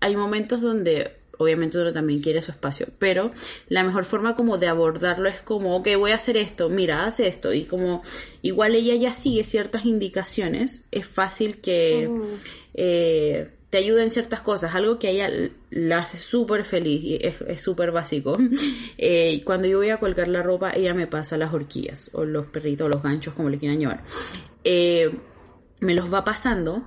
hay 0.00 0.16
momentos 0.16 0.60
donde 0.60 1.21
obviamente 1.42 1.78
uno 1.78 1.92
también 1.92 2.20
quiere 2.20 2.42
su 2.42 2.50
espacio, 2.50 2.88
pero 2.98 3.32
la 3.68 3.82
mejor 3.82 4.04
forma 4.04 4.34
como 4.36 4.58
de 4.58 4.68
abordarlo 4.68 5.28
es 5.28 5.40
como, 5.40 5.76
ok, 5.76 5.88
voy 5.98 6.12
a 6.12 6.16
hacer 6.16 6.36
esto, 6.36 6.68
mira, 6.68 7.04
haz 7.04 7.20
esto, 7.20 7.52
y 7.52 7.64
como 7.64 8.02
igual 8.42 8.74
ella 8.74 8.94
ya 8.94 9.12
sigue 9.12 9.44
ciertas 9.44 9.84
indicaciones, 9.84 10.84
es 10.90 11.06
fácil 11.06 11.60
que 11.60 12.10
eh, 12.74 13.50
te 13.70 13.78
ayude 13.78 14.02
en 14.02 14.10
ciertas 14.10 14.40
cosas, 14.40 14.74
algo 14.74 14.98
que 14.98 15.08
a 15.08 15.10
ella 15.10 15.30
la 15.70 15.98
hace 15.98 16.18
súper 16.18 16.64
feliz 16.64 17.02
y 17.02 17.18
es 17.22 17.60
súper 17.60 17.90
básico. 17.90 18.36
cuando 19.44 19.68
yo 19.68 19.78
voy 19.78 19.90
a 19.90 19.98
colgar 19.98 20.28
la 20.28 20.42
ropa, 20.42 20.72
ella 20.74 20.94
me 20.94 21.06
pasa 21.06 21.36
las 21.36 21.52
horquillas, 21.52 22.10
o 22.12 22.24
los 22.24 22.46
perritos, 22.46 22.86
o 22.86 22.88
los 22.88 23.02
ganchos, 23.02 23.34
como 23.34 23.48
le 23.48 23.58
quieran 23.58 23.80
llamar. 23.80 24.04
me 25.80 25.94
los 25.94 26.12
va 26.12 26.24
pasando 26.24 26.84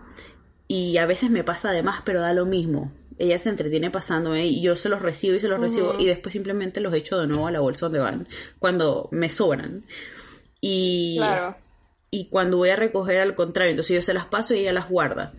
y 0.68 0.98
a 0.98 1.06
veces 1.06 1.30
me 1.30 1.44
pasa 1.44 1.72
de 1.72 1.84
más, 1.84 2.02
pero 2.04 2.22
da 2.22 2.34
lo 2.34 2.46
mismo. 2.46 2.92
Ella 3.18 3.40
se 3.40 3.50
entretiene 3.50 3.92
pasándome 3.92 4.46
y 4.46 4.62
yo 4.62 4.76
se 4.76 4.90
los 4.90 5.02
recibo 5.02 5.36
y 5.36 5.40
se 5.40 5.48
los 5.48 5.60
recibo 5.60 5.96
y 5.98 6.06
después 6.06 6.34
simplemente 6.34 6.82
los 6.82 6.94
echo 6.94 7.20
de 7.20 7.28
nuevo 7.28 7.48
a 7.48 7.52
la 7.52 7.62
bolsa 7.62 7.86
donde 7.86 8.00
van 8.00 8.28
cuando 8.60 9.08
me 9.12 9.30
sobran. 9.30 9.86
Y, 10.60 11.20
y 12.12 12.30
cuando 12.30 12.58
voy 12.58 12.70
a 12.70 12.76
recoger 12.76 13.20
al 13.20 13.36
contrario, 13.36 13.72
entonces 13.72 13.96
yo 13.96 14.02
se 14.02 14.14
las 14.14 14.26
paso 14.26 14.54
y 14.54 14.60
ella 14.60 14.74
las 14.74 14.90
guarda. 14.90 15.34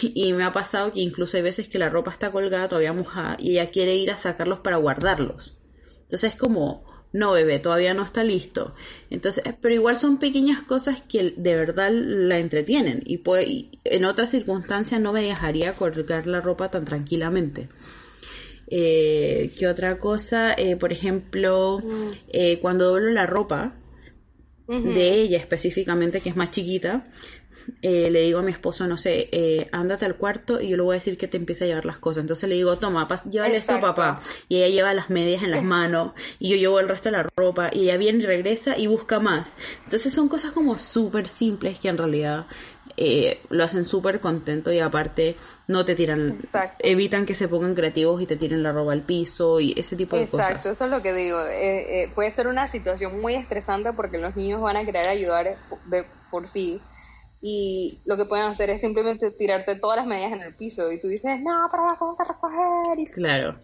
Y, 0.00 0.32
me 0.32 0.44
ha 0.44 0.52
pasado 0.52 0.92
que 0.92 1.00
incluso 1.00 1.36
hay 1.36 1.42
veces 1.42 1.68
que 1.68 1.78
la 1.78 1.88
ropa 1.88 2.10
está 2.10 2.32
colgada 2.32 2.68
todavía 2.68 2.92
mojada 2.92 3.36
y 3.38 3.52
ella 3.52 3.70
quiere 3.70 3.94
ir 3.94 4.10
a 4.10 4.16
sacarlos 4.16 4.60
para 4.60 4.76
guardarlos. 4.76 5.56
Entonces 6.02 6.32
es 6.32 6.38
como, 6.38 6.84
no 7.12 7.32
bebé, 7.32 7.58
todavía 7.58 7.94
no 7.94 8.02
está 8.02 8.24
listo. 8.24 8.74
Entonces, 9.10 9.44
pero 9.60 9.74
igual 9.74 9.96
son 9.96 10.18
pequeñas 10.18 10.62
cosas 10.62 11.02
que 11.08 11.34
de 11.36 11.56
verdad 11.56 11.90
la 11.92 12.38
entretienen 12.38 13.02
y, 13.04 13.18
puede, 13.18 13.70
en 13.84 14.04
otras 14.04 14.30
circunstancias 14.30 15.00
no 15.00 15.12
me 15.12 15.22
dejaría 15.22 15.72
colgar 15.72 16.26
la 16.26 16.40
ropa 16.40 16.70
tan 16.70 16.84
tranquilamente. 16.84 17.68
Eh, 18.68 19.52
¿Qué 19.56 19.68
otra 19.68 19.98
cosa? 19.98 20.52
Eh, 20.52 20.76
por 20.76 20.92
ejemplo, 20.92 21.80
mm. 21.82 22.10
eh, 22.28 22.58
cuando 22.60 22.86
doblo 22.86 23.10
la 23.10 23.26
ropa 23.26 23.74
de 24.68 25.12
ella 25.12 25.38
específicamente, 25.38 26.20
que 26.20 26.28
es 26.28 26.34
más 26.34 26.50
chiquita, 26.50 27.04
eh, 27.82 28.10
le 28.10 28.22
digo 28.22 28.38
a 28.38 28.42
mi 28.42 28.52
esposo, 28.52 28.86
no 28.86 28.98
sé, 28.98 29.28
eh, 29.32 29.68
ándate 29.72 30.04
al 30.04 30.16
cuarto 30.16 30.60
y 30.60 30.68
yo 30.68 30.76
le 30.76 30.82
voy 30.82 30.94
a 30.94 30.98
decir 30.98 31.18
que 31.18 31.28
te 31.28 31.36
empiece 31.36 31.64
a 31.64 31.66
llevar 31.66 31.84
las 31.84 31.98
cosas. 31.98 32.22
Entonces 32.22 32.48
le 32.48 32.54
digo, 32.54 32.76
toma, 32.76 33.08
llévale 33.28 33.56
esto 33.56 33.74
a 33.74 33.80
papá. 33.80 34.20
Y 34.48 34.56
ella 34.56 34.68
lleva 34.68 34.94
las 34.94 35.10
medias 35.10 35.42
en 35.42 35.50
las 35.50 35.62
manos 35.62 36.12
y 36.38 36.50
yo 36.50 36.56
llevo 36.56 36.80
el 36.80 36.88
resto 36.88 37.10
de 37.10 37.18
la 37.18 37.28
ropa 37.36 37.70
y 37.72 37.84
ella 37.84 37.96
viene 37.96 38.20
y 38.20 38.26
regresa 38.26 38.78
y 38.78 38.86
busca 38.86 39.20
más. 39.20 39.56
Entonces 39.84 40.12
son 40.12 40.28
cosas 40.28 40.52
como 40.52 40.78
súper 40.78 41.28
simples 41.28 41.78
que 41.78 41.88
en 41.88 41.98
realidad 41.98 42.46
eh, 42.98 43.42
lo 43.50 43.64
hacen 43.64 43.84
súper 43.84 44.20
contento 44.20 44.72
y 44.72 44.80
aparte 44.80 45.36
no 45.66 45.84
te 45.84 45.94
tiran, 45.94 46.38
evitan 46.78 47.26
que 47.26 47.34
se 47.34 47.46
pongan 47.46 47.74
creativos 47.74 48.22
y 48.22 48.26
te 48.26 48.36
tiren 48.36 48.62
la 48.62 48.72
ropa 48.72 48.92
al 48.92 49.02
piso 49.02 49.60
y 49.60 49.74
ese 49.76 49.96
tipo 49.96 50.16
de 50.16 50.26
cosas. 50.26 50.48
Exacto, 50.48 50.70
eso 50.70 50.84
es 50.86 50.90
lo 50.90 51.02
que 51.02 51.12
digo. 51.12 51.40
Eh, 51.44 52.04
eh, 52.04 52.12
puede 52.14 52.30
ser 52.30 52.48
una 52.48 52.66
situación 52.66 53.20
muy 53.20 53.34
estresante 53.34 53.92
porque 53.92 54.16
los 54.16 54.34
niños 54.34 54.62
van 54.62 54.78
a 54.78 54.84
querer 54.84 55.08
ayudar 55.08 55.58
de, 55.86 56.06
por 56.30 56.48
sí 56.48 56.80
y 57.48 58.00
lo 58.04 58.16
que 58.16 58.24
pueden 58.24 58.46
hacer 58.46 58.70
es 58.70 58.80
simplemente 58.80 59.30
tirarte 59.30 59.76
todas 59.76 59.98
las 59.98 60.06
medias 60.08 60.32
en 60.32 60.40
el 60.40 60.52
piso 60.56 60.90
y 60.90 60.98
tú 60.98 61.06
dices, 61.06 61.40
no, 61.40 61.68
pero 61.70 61.86
las 61.86 61.96
tengo 61.96 62.16
que 62.16 62.24
recoger. 62.24 63.14
Claro. 63.14 63.60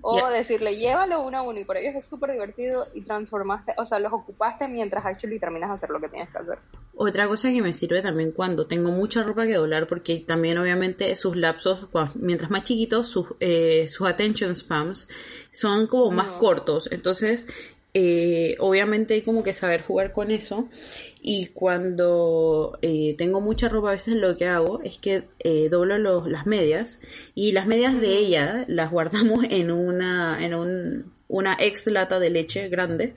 O 0.00 0.30
decirle, 0.30 0.76
llévalo 0.78 1.22
uno 1.22 1.38
a 1.38 1.42
uno 1.42 1.60
y 1.60 1.64
por 1.66 1.76
ellos 1.76 1.94
es 1.94 2.08
súper 2.08 2.32
divertido 2.32 2.86
y 2.94 3.02
transformaste, 3.02 3.74
o 3.76 3.84
sea, 3.84 3.98
los 3.98 4.14
ocupaste 4.14 4.66
mientras 4.68 5.04
actually 5.04 5.38
terminas 5.38 5.68
de 5.68 5.76
hacer 5.76 5.90
lo 5.90 6.00
que 6.00 6.08
tienes 6.08 6.30
que 6.30 6.38
hacer. 6.38 6.58
Otra 6.94 7.28
cosa 7.28 7.50
que 7.50 7.60
me 7.60 7.74
sirve 7.74 8.00
también 8.00 8.32
cuando 8.32 8.66
tengo 8.66 8.90
mucha 8.90 9.22
ropa 9.22 9.46
que 9.46 9.56
doblar, 9.56 9.86
porque 9.86 10.24
también 10.26 10.56
obviamente 10.56 11.14
sus 11.16 11.36
lapsos, 11.36 11.88
mientras 12.14 12.50
más 12.50 12.62
chiquitos, 12.62 13.08
sus, 13.08 13.26
eh, 13.40 13.88
sus 13.90 14.08
attention 14.08 14.54
spams 14.54 15.06
son 15.52 15.86
como 15.86 16.10
más 16.12 16.28
cortos. 16.32 16.88
Entonces, 16.90 17.46
eh, 17.98 18.56
obviamente 18.58 19.14
hay 19.14 19.22
como 19.22 19.42
que 19.42 19.54
saber 19.54 19.80
jugar 19.80 20.12
con 20.12 20.30
eso. 20.30 20.68
Y 21.22 21.46
cuando 21.46 22.78
eh, 22.82 23.14
tengo 23.16 23.40
mucha 23.40 23.70
ropa 23.70 23.88
a 23.88 23.92
veces 23.92 24.16
lo 24.16 24.36
que 24.36 24.46
hago 24.46 24.82
es 24.82 24.98
que 24.98 25.24
eh, 25.42 25.70
doblo 25.70 25.96
los, 25.96 26.28
las 26.28 26.44
medias. 26.44 27.00
Y 27.34 27.52
las 27.52 27.66
medias 27.66 27.98
de 27.98 28.18
ella 28.18 28.66
las 28.68 28.90
guardamos 28.90 29.46
en 29.50 29.70
una 29.70 30.44
en 30.44 30.52
un, 30.52 31.12
una 31.26 31.56
ex 31.58 31.86
lata 31.86 32.20
de 32.20 32.28
leche 32.28 32.68
grande. 32.68 33.14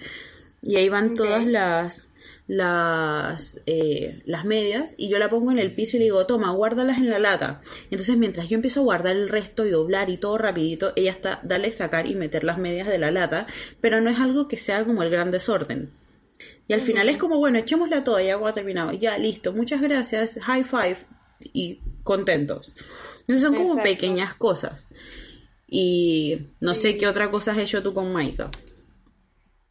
Y 0.61 0.77
ahí 0.77 0.87
van 0.87 1.13
todas 1.13 1.45
las 1.45 2.08
las, 2.49 3.61
eh, 3.67 4.23
las 4.25 4.43
medias 4.43 4.95
y 4.97 5.07
yo 5.07 5.19
la 5.19 5.29
pongo 5.29 5.51
en 5.51 5.59
el 5.59 5.75
piso 5.75 5.95
y 5.95 5.99
le 5.99 6.05
digo, 6.05 6.25
toma, 6.25 6.49
guárdalas 6.49 6.97
en 6.97 7.11
la 7.11 7.19
lata. 7.19 7.61
Entonces 7.91 8.17
mientras 8.17 8.49
yo 8.49 8.55
empiezo 8.55 8.79
a 8.79 8.83
guardar 8.83 9.15
el 9.15 9.29
resto 9.29 9.67
y 9.67 9.69
doblar 9.69 10.09
y 10.09 10.17
todo 10.17 10.39
rapidito, 10.39 10.91
ella 10.95 11.11
está, 11.11 11.41
dale 11.43 11.69
sacar 11.69 12.07
y 12.07 12.15
meter 12.15 12.43
las 12.43 12.57
medias 12.57 12.87
de 12.87 12.97
la 12.97 13.11
lata, 13.11 13.45
pero 13.81 14.01
no 14.01 14.09
es 14.09 14.19
algo 14.19 14.47
que 14.47 14.57
sea 14.57 14.83
como 14.83 15.03
el 15.03 15.11
gran 15.11 15.29
desorden. 15.29 15.91
Y 16.67 16.73
al 16.73 16.81
final 16.81 17.07
es 17.09 17.17
como, 17.17 17.37
bueno, 17.37 17.59
echémosla 17.59 18.03
toda, 18.03 18.23
ya 18.23 18.35
ha 18.43 18.53
terminado, 18.53 18.93
ya 18.93 19.19
listo, 19.19 19.53
muchas 19.53 19.79
gracias, 19.79 20.39
high 20.41 20.63
five 20.63 20.97
y 21.53 21.81
contentos. 22.03 22.73
Entonces 23.21 23.45
son 23.45 23.53
como 23.53 23.83
pequeñas 23.83 24.33
cosas. 24.33 24.87
Y 25.67 26.47
no 26.59 26.73
sé 26.73 26.97
qué 26.97 27.07
otra 27.07 27.29
cosa 27.29 27.51
has 27.51 27.59
hecho 27.59 27.83
tú 27.83 27.93
con 27.93 28.11
Maika. 28.11 28.49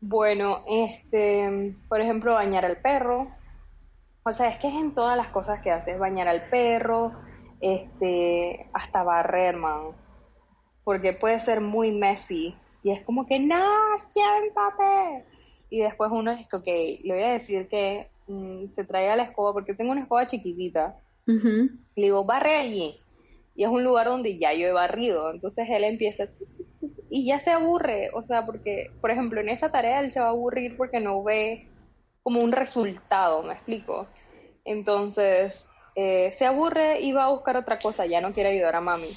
Bueno, 0.01 0.65
este, 0.69 1.77
por 1.89 2.01
ejemplo, 2.01 2.35
bañar 2.35 2.65
al 2.65 2.81
perro. 2.81 3.29
O 4.23 4.33
sea, 4.33 4.49
es 4.49 4.59
que 4.59 4.69
es 4.69 4.75
en 4.75 4.95
todas 4.95 5.17
las 5.17 5.29
cosas 5.29 5.61
que 5.63 5.71
haces, 5.71 5.99
bañar 5.99 6.29
al 6.29 6.43
perro, 6.43 7.13
este, 7.61 8.69
hasta 8.73 9.03
barrer, 9.03 9.57
man. 9.57 9.93
Porque 10.85 11.13
puede 11.13 11.41
ser 11.41 11.61
muy 11.61 11.93
messy. 11.93 12.55
Y 12.83 12.91
es 12.93 13.03
como 13.03 13.27
que, 13.27 13.41
no, 13.41 13.65
siéntate. 13.97 15.25
Y 15.71 15.81
después 15.81 16.11
uno 16.13 16.35
dice, 16.35 16.49
ok, 16.57 16.67
le 17.05 17.15
voy 17.15 17.23
a 17.23 17.33
decir 17.33 17.69
que 17.69 18.09
mm, 18.29 18.69
se 18.69 18.85
traiga 18.85 19.17
la 19.17 19.25
escoba, 19.25 19.53
porque 19.53 19.75
tengo 19.75 19.93
una 19.93 20.03
escoba 20.03 20.27
chiquitita. 20.27 20.97
Le 21.27 21.71
digo, 21.95 22.25
barre 22.25 22.57
allí 22.57 23.03
y 23.59 23.65
es 23.65 23.71
un 23.71 23.83
lugar 23.83 24.07
donde 24.07 24.39
ya 24.39 24.53
yo 24.53 24.69
he 24.69 24.73
barrido, 24.73 25.33
entonces 25.33 25.69
él 25.69 25.83
empieza 25.83 26.29
y 27.11 27.27
ya 27.27 27.41
se 27.41 27.51
aburre, 27.51 28.09
o 28.15 28.23
sea, 28.23 28.47
porque, 28.47 28.93
por 29.01 29.11
ejemplo, 29.11 29.41
en 29.41 29.49
esa 29.49 29.73
tarea 29.73 29.99
él 29.99 30.13
se 30.13 30.21
va 30.21 30.27
a 30.27 30.29
aburrir 30.29 30.77
porque 30.77 31.01
no 31.01 31.25
ve 31.25 31.67
como 32.23 32.39
un 32.41 32.53
resultado, 32.53 33.43
me 33.43 33.55
explico. 33.55 34.07
Entonces, 34.65 35.71
eh, 35.97 36.31
se 36.33 36.47
aburre 36.47 37.01
y 37.01 37.11
va 37.11 37.25
a 37.25 37.31
buscar 37.31 37.57
otra 37.57 37.81
cosa, 37.81 38.07
ya 38.07 38.21
no 38.21 38.33
quiere 38.33 38.51
ayudar 38.51 38.77
a 38.77 38.81
mami. 38.81 39.11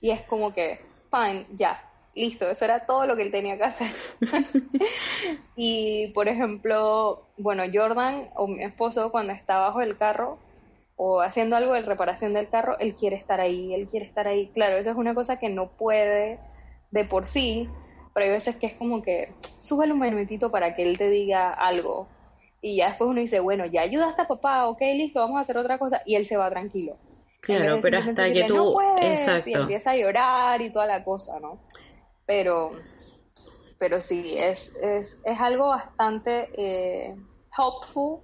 Y 0.00 0.10
es 0.10 0.22
como 0.22 0.52
que, 0.52 0.80
fine, 1.12 1.46
ya, 1.56 1.80
listo, 2.16 2.50
eso 2.50 2.64
era 2.64 2.86
todo 2.86 3.06
lo 3.06 3.14
que 3.14 3.22
él 3.22 3.30
tenía 3.30 3.56
que 3.56 3.62
hacer. 3.62 3.92
y, 5.56 6.08
por 6.14 6.26
ejemplo, 6.26 7.28
bueno, 7.38 7.62
Jordan 7.72 8.28
o 8.34 8.48
mi 8.48 8.64
esposo 8.64 9.12
cuando 9.12 9.32
está 9.32 9.60
bajo 9.60 9.82
el 9.82 9.96
carro, 9.96 10.40
o 10.96 11.20
haciendo 11.20 11.56
algo 11.56 11.72
de 11.72 11.82
reparación 11.82 12.34
del 12.34 12.48
carro, 12.48 12.78
él 12.78 12.94
quiere 12.94 13.16
estar 13.16 13.40
ahí, 13.40 13.74
él 13.74 13.88
quiere 13.88 14.06
estar 14.06 14.28
ahí. 14.28 14.48
Claro, 14.54 14.76
eso 14.76 14.90
es 14.90 14.96
una 14.96 15.14
cosa 15.14 15.38
que 15.38 15.48
no 15.48 15.70
puede 15.70 16.38
de 16.90 17.04
por 17.04 17.26
sí, 17.26 17.68
pero 18.12 18.26
hay 18.26 18.32
veces 18.32 18.56
que 18.56 18.66
es 18.66 18.74
como 18.74 19.02
que 19.02 19.32
súbele 19.60 19.92
un 19.92 19.98
momentito 19.98 20.50
para 20.50 20.76
que 20.76 20.84
él 20.84 20.96
te 20.96 21.10
diga 21.10 21.52
algo. 21.52 22.06
Y 22.60 22.76
ya 22.76 22.88
después 22.88 23.10
uno 23.10 23.20
dice, 23.20 23.40
bueno, 23.40 23.66
ya 23.66 23.82
ayudaste 23.82 24.22
a 24.22 24.28
papá, 24.28 24.68
ok, 24.68 24.80
listo, 24.80 25.20
vamos 25.20 25.36
a 25.36 25.40
hacer 25.40 25.58
otra 25.58 25.78
cosa. 25.78 26.00
Y 26.06 26.14
él 26.14 26.26
se 26.26 26.36
va 26.36 26.48
tranquilo. 26.48 26.94
Claro, 27.40 27.78
pero 27.82 27.98
hasta 27.98 28.32
que 28.32 28.44
tú... 28.44 28.80
Exacto. 29.02 29.50
Y 29.50 29.52
empieza 29.52 29.90
a 29.90 29.96
llorar 29.96 30.62
y 30.62 30.70
toda 30.70 30.86
la 30.86 31.04
cosa, 31.04 31.40
¿no? 31.40 31.58
Pero, 32.24 32.72
pero 33.78 34.00
sí, 34.00 34.36
es, 34.38 34.76
es, 34.76 35.20
es 35.24 35.40
algo 35.40 35.68
bastante 35.68 36.48
eh, 36.56 37.14
helpful 37.58 38.20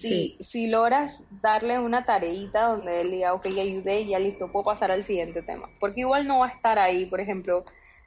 si, 0.00 0.36
si 0.40 0.68
logras 0.68 1.28
darle 1.42 1.78
una 1.78 2.04
tareita 2.04 2.68
donde 2.68 3.02
él 3.02 3.10
diga, 3.10 3.34
ok, 3.34 3.46
ya 3.48 3.62
ayudé, 3.62 4.06
ya 4.06 4.18
listo, 4.18 4.50
puedo 4.50 4.64
pasar 4.64 4.90
al 4.90 5.02
siguiente 5.02 5.42
tema. 5.42 5.68
Porque 5.78 6.00
igual 6.00 6.26
no 6.26 6.40
va 6.40 6.46
a 6.46 6.50
estar 6.50 6.78
ahí, 6.78 7.06
por 7.06 7.20
ejemplo, 7.20 7.64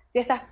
si 0.09 0.19
estás 0.19 0.43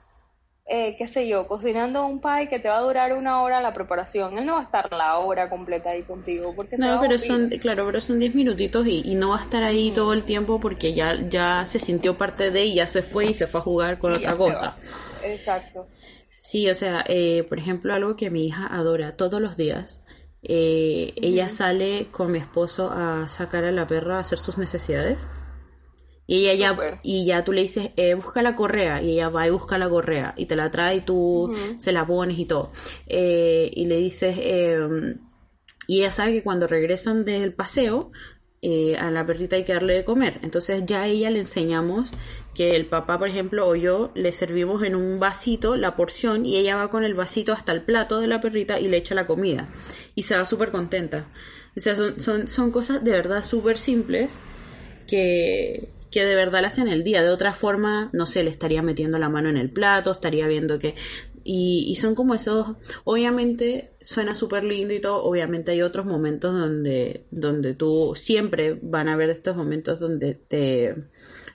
eh, 0.68 0.96
qué 0.98 1.06
sé 1.08 1.28
yo, 1.28 1.48
cocinando 1.48 2.06
un 2.06 2.22
pie 2.22 2.48
que 2.50 2.60
te 2.60 2.70
va 2.70 2.78
a 2.78 2.82
durar 2.82 3.14
una 3.14 3.42
hora 3.42 3.62
la 3.62 3.74
preparación. 3.74 4.38
Él 4.38 4.46
no 4.46 4.54
va 4.54 4.62
a 4.62 4.64
estar 4.64 4.90
la 4.94 5.18
hora 5.18 5.50
completa 5.50 5.90
ahí 5.90 6.04
contigo. 6.04 6.54
Porque 6.56 6.78
no, 6.78 7.02
pero 7.02 7.18
son, 7.18 7.50
claro, 7.50 7.86
pero 7.86 8.00
son 8.00 8.20
10 8.20 8.36
minutitos 8.36 8.88
y, 8.88 9.16
no 9.16 9.30
va 9.30 9.40
a 9.40 9.42
estar 9.42 9.64
ahí 9.64 9.92
todo 9.92 10.14
el 10.14 10.24
tiempo 10.24 10.62
porque 10.62 10.94
ya, 10.94 11.16
ya 11.30 11.66
se 11.66 11.78
sintió 11.78 12.18
parte 12.18 12.52
de 12.52 12.66
y 12.66 12.76
ya 12.76 12.88
se 12.88 13.02
fue 13.02 13.26
y 13.26 13.34
se 13.34 13.48
fue 13.48 13.60
a 13.60 13.64
jugar 13.64 13.98
con 13.98 14.14
otra 14.14 14.38
cosa. 14.38 14.78
Exacto. 15.26 15.88
Sí, 16.30 16.70
o 16.70 16.74
sea, 16.74 17.04
eh, 17.08 17.44
por 17.50 17.60
ejemplo, 17.60 17.94
algo 17.94 18.16
que 18.16 18.30
mi 18.30 18.48
hija 18.48 18.66
adora 18.68 19.18
todos 19.18 19.42
los 19.42 19.58
días. 19.58 20.02
Eh, 20.44 21.14
ella 21.18 21.50
sale 21.50 22.08
con 22.12 22.32
mi 22.32 22.40
esposo 22.40 22.90
a 22.92 23.28
sacar 23.28 23.64
a 23.64 23.72
la 23.72 23.88
perra 23.88 24.18
a 24.18 24.22
hacer 24.22 24.40
sus 24.40 24.58
necesidades. 24.58 25.30
Y 26.28 26.48
ella 26.48 26.74
ya, 26.76 27.00
y 27.04 27.26
ya 27.26 27.44
tú 27.44 27.52
le 27.52 27.62
dices, 27.62 27.92
eh, 27.98 28.14
busca 28.14 28.42
la 28.42 28.56
correa, 28.56 29.02
y 29.02 29.12
ella 29.14 29.30
va 29.30 29.48
y 29.48 29.50
busca 29.50 29.78
la 29.78 29.90
correa, 29.90 30.34
y 30.38 30.46
te 30.46 30.56
la 30.56 30.72
trae 30.72 30.98
y 30.98 31.02
tú 31.02 31.52
se 31.78 31.92
la 31.92 32.08
pones 32.08 32.40
y 32.40 32.46
todo. 32.46 32.72
Eh, 33.06 33.70
y 33.74 33.86
le 33.86 33.98
dices, 33.98 34.38
em, 34.40 35.20
y 35.88 36.00
ella 36.00 36.12
sabe 36.12 36.32
que 36.32 36.44
cuando 36.44 36.68
regresan 36.68 37.26
del 37.26 37.54
paseo, 37.54 38.12
eh, 38.64 38.96
a 38.98 39.10
la 39.10 39.26
perrita 39.26 39.56
hay 39.56 39.64
que 39.64 39.74
darle 39.74 39.96
de 39.96 40.06
comer. 40.06 40.40
Entonces 40.44 40.84
ya 40.86 41.04
a 41.04 41.08
ella 41.08 41.30
le 41.30 41.40
enseñamos 41.40 42.10
que 42.54 42.76
el 42.76 42.86
papá, 42.86 43.18
por 43.18 43.28
ejemplo, 43.28 43.68
o 43.68 43.76
yo 43.76 44.12
le 44.14 44.32
servimos 44.32 44.84
en 44.84 44.96
un 44.96 45.20
vasito 45.20 45.78
la 45.78 45.96
porción 45.96 46.46
y 46.46 46.58
ella 46.58 46.76
va 46.76 46.90
con 46.90 47.04
el 47.04 47.14
vasito 47.14 47.54
hasta 47.54 47.72
el 47.72 47.82
plato 47.82 48.20
de 48.20 48.28
la 48.28 48.40
perrita 48.40 48.80
y 48.80 48.88
le 48.88 48.98
echa 48.98 49.16
la 49.16 49.28
comida. 49.28 49.70
Y 50.16 50.24
se 50.24 50.38
va 50.38 50.46
súper 50.46 50.72
contenta. 50.72 51.28
O 51.76 51.80
sea, 51.80 51.96
son, 51.96 52.20
son, 52.20 52.48
son 52.48 52.72
cosas 52.72 53.04
de 53.04 53.12
verdad 53.12 53.44
súper 53.44 53.78
simples 53.78 54.32
que, 55.08 55.90
que 56.12 56.26
de 56.26 56.36
verdad 56.36 56.62
la 56.62 56.68
hacen 56.68 56.88
el 56.88 57.04
día. 57.04 57.24
De 57.24 57.30
otra 57.30 57.54
forma, 57.54 58.10
no 58.14 58.26
sé, 58.26 58.44
le 58.44 58.52
estaría 58.52 58.82
metiendo 58.82 59.18
la 59.18 59.30
mano 59.30 59.50
en 59.50 59.58
el 59.58 59.72
plato, 59.72 60.12
estaría 60.12 60.48
viendo 60.48 60.78
que... 60.78 60.96
Y, 61.44 61.86
y 61.88 61.96
son 61.96 62.14
como 62.14 62.36
esos, 62.36 62.68
obviamente 63.04 63.94
suena 64.00 64.36
súper 64.36 64.64
lindo 64.64 64.94
y 64.94 65.02
todo, 65.02 65.24
obviamente 65.24 65.72
hay 65.72 65.82
otros 65.82 66.06
momentos 66.06 66.54
donde, 66.54 67.26
donde 67.32 67.74
tú 67.74 68.14
siempre 68.16 68.78
van 68.80 69.10
a 69.10 69.14
haber 69.14 69.32
estos 69.32 69.56
momentos 69.56 70.00
donde 70.00 70.36
te, 70.36 70.96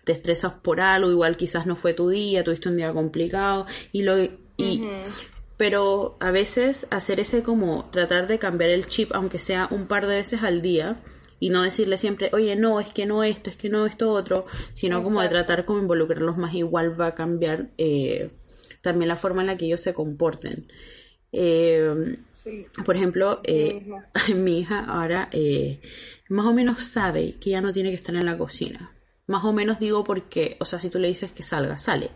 te 0.02 0.12
estresas 0.12 0.54
por 0.54 0.80
algo, 0.80 1.08
igual 1.12 1.36
quizás 1.36 1.66
no 1.66 1.76
fue 1.76 1.94
tu 1.94 2.08
día, 2.08 2.42
tuviste 2.42 2.68
un 2.68 2.78
día 2.78 2.92
complicado 2.92 3.66
y 3.92 4.02
lo... 4.02 4.16
Y, 4.56 4.82
Pero 5.56 6.16
a 6.20 6.30
veces 6.30 6.86
hacer 6.90 7.20
ese 7.20 7.42
como 7.42 7.88
tratar 7.90 8.26
de 8.26 8.38
cambiar 8.38 8.70
el 8.70 8.88
chip, 8.88 9.10
aunque 9.14 9.38
sea 9.38 9.68
un 9.70 9.86
par 9.86 10.06
de 10.06 10.16
veces 10.16 10.42
al 10.42 10.62
día, 10.62 11.00
y 11.38 11.50
no 11.50 11.62
decirle 11.62 11.98
siempre, 11.98 12.30
oye, 12.32 12.56
no, 12.56 12.80
es 12.80 12.90
que 12.92 13.06
no 13.06 13.22
esto, 13.22 13.50
es 13.50 13.56
que 13.56 13.68
no 13.68 13.86
esto 13.86 14.10
otro, 14.10 14.46
sino 14.74 15.02
como 15.02 15.20
de 15.20 15.28
tratar 15.28 15.64
como 15.64 15.80
involucrarlos 15.80 16.36
más, 16.36 16.54
igual 16.54 16.98
va 16.98 17.08
a 17.08 17.14
cambiar 17.14 17.70
eh, 17.78 18.30
también 18.80 19.08
la 19.08 19.16
forma 19.16 19.42
en 19.42 19.48
la 19.48 19.56
que 19.56 19.66
ellos 19.66 19.80
se 19.80 19.94
comporten. 19.94 20.70
Eh, 21.32 22.16
por 22.84 22.96
ejemplo, 22.96 23.40
eh, 23.44 23.84
mi 24.34 24.60
hija 24.60 24.84
ahora 24.84 25.28
más 26.28 26.46
o 26.46 26.54
menos 26.54 26.84
sabe 26.84 27.34
que 27.40 27.50
ya 27.50 27.60
no 27.60 27.72
tiene 27.72 27.90
que 27.90 27.96
estar 27.96 28.14
en 28.14 28.24
la 28.24 28.38
cocina. 28.38 28.95
Más 29.28 29.44
o 29.44 29.52
menos 29.52 29.80
digo 29.80 30.04
porque, 30.04 30.56
o 30.60 30.64
sea, 30.64 30.78
si 30.78 30.88
tú 30.88 31.00
le 31.00 31.08
dices 31.08 31.32
que 31.32 31.42
salga, 31.42 31.78
sale. 31.78 32.10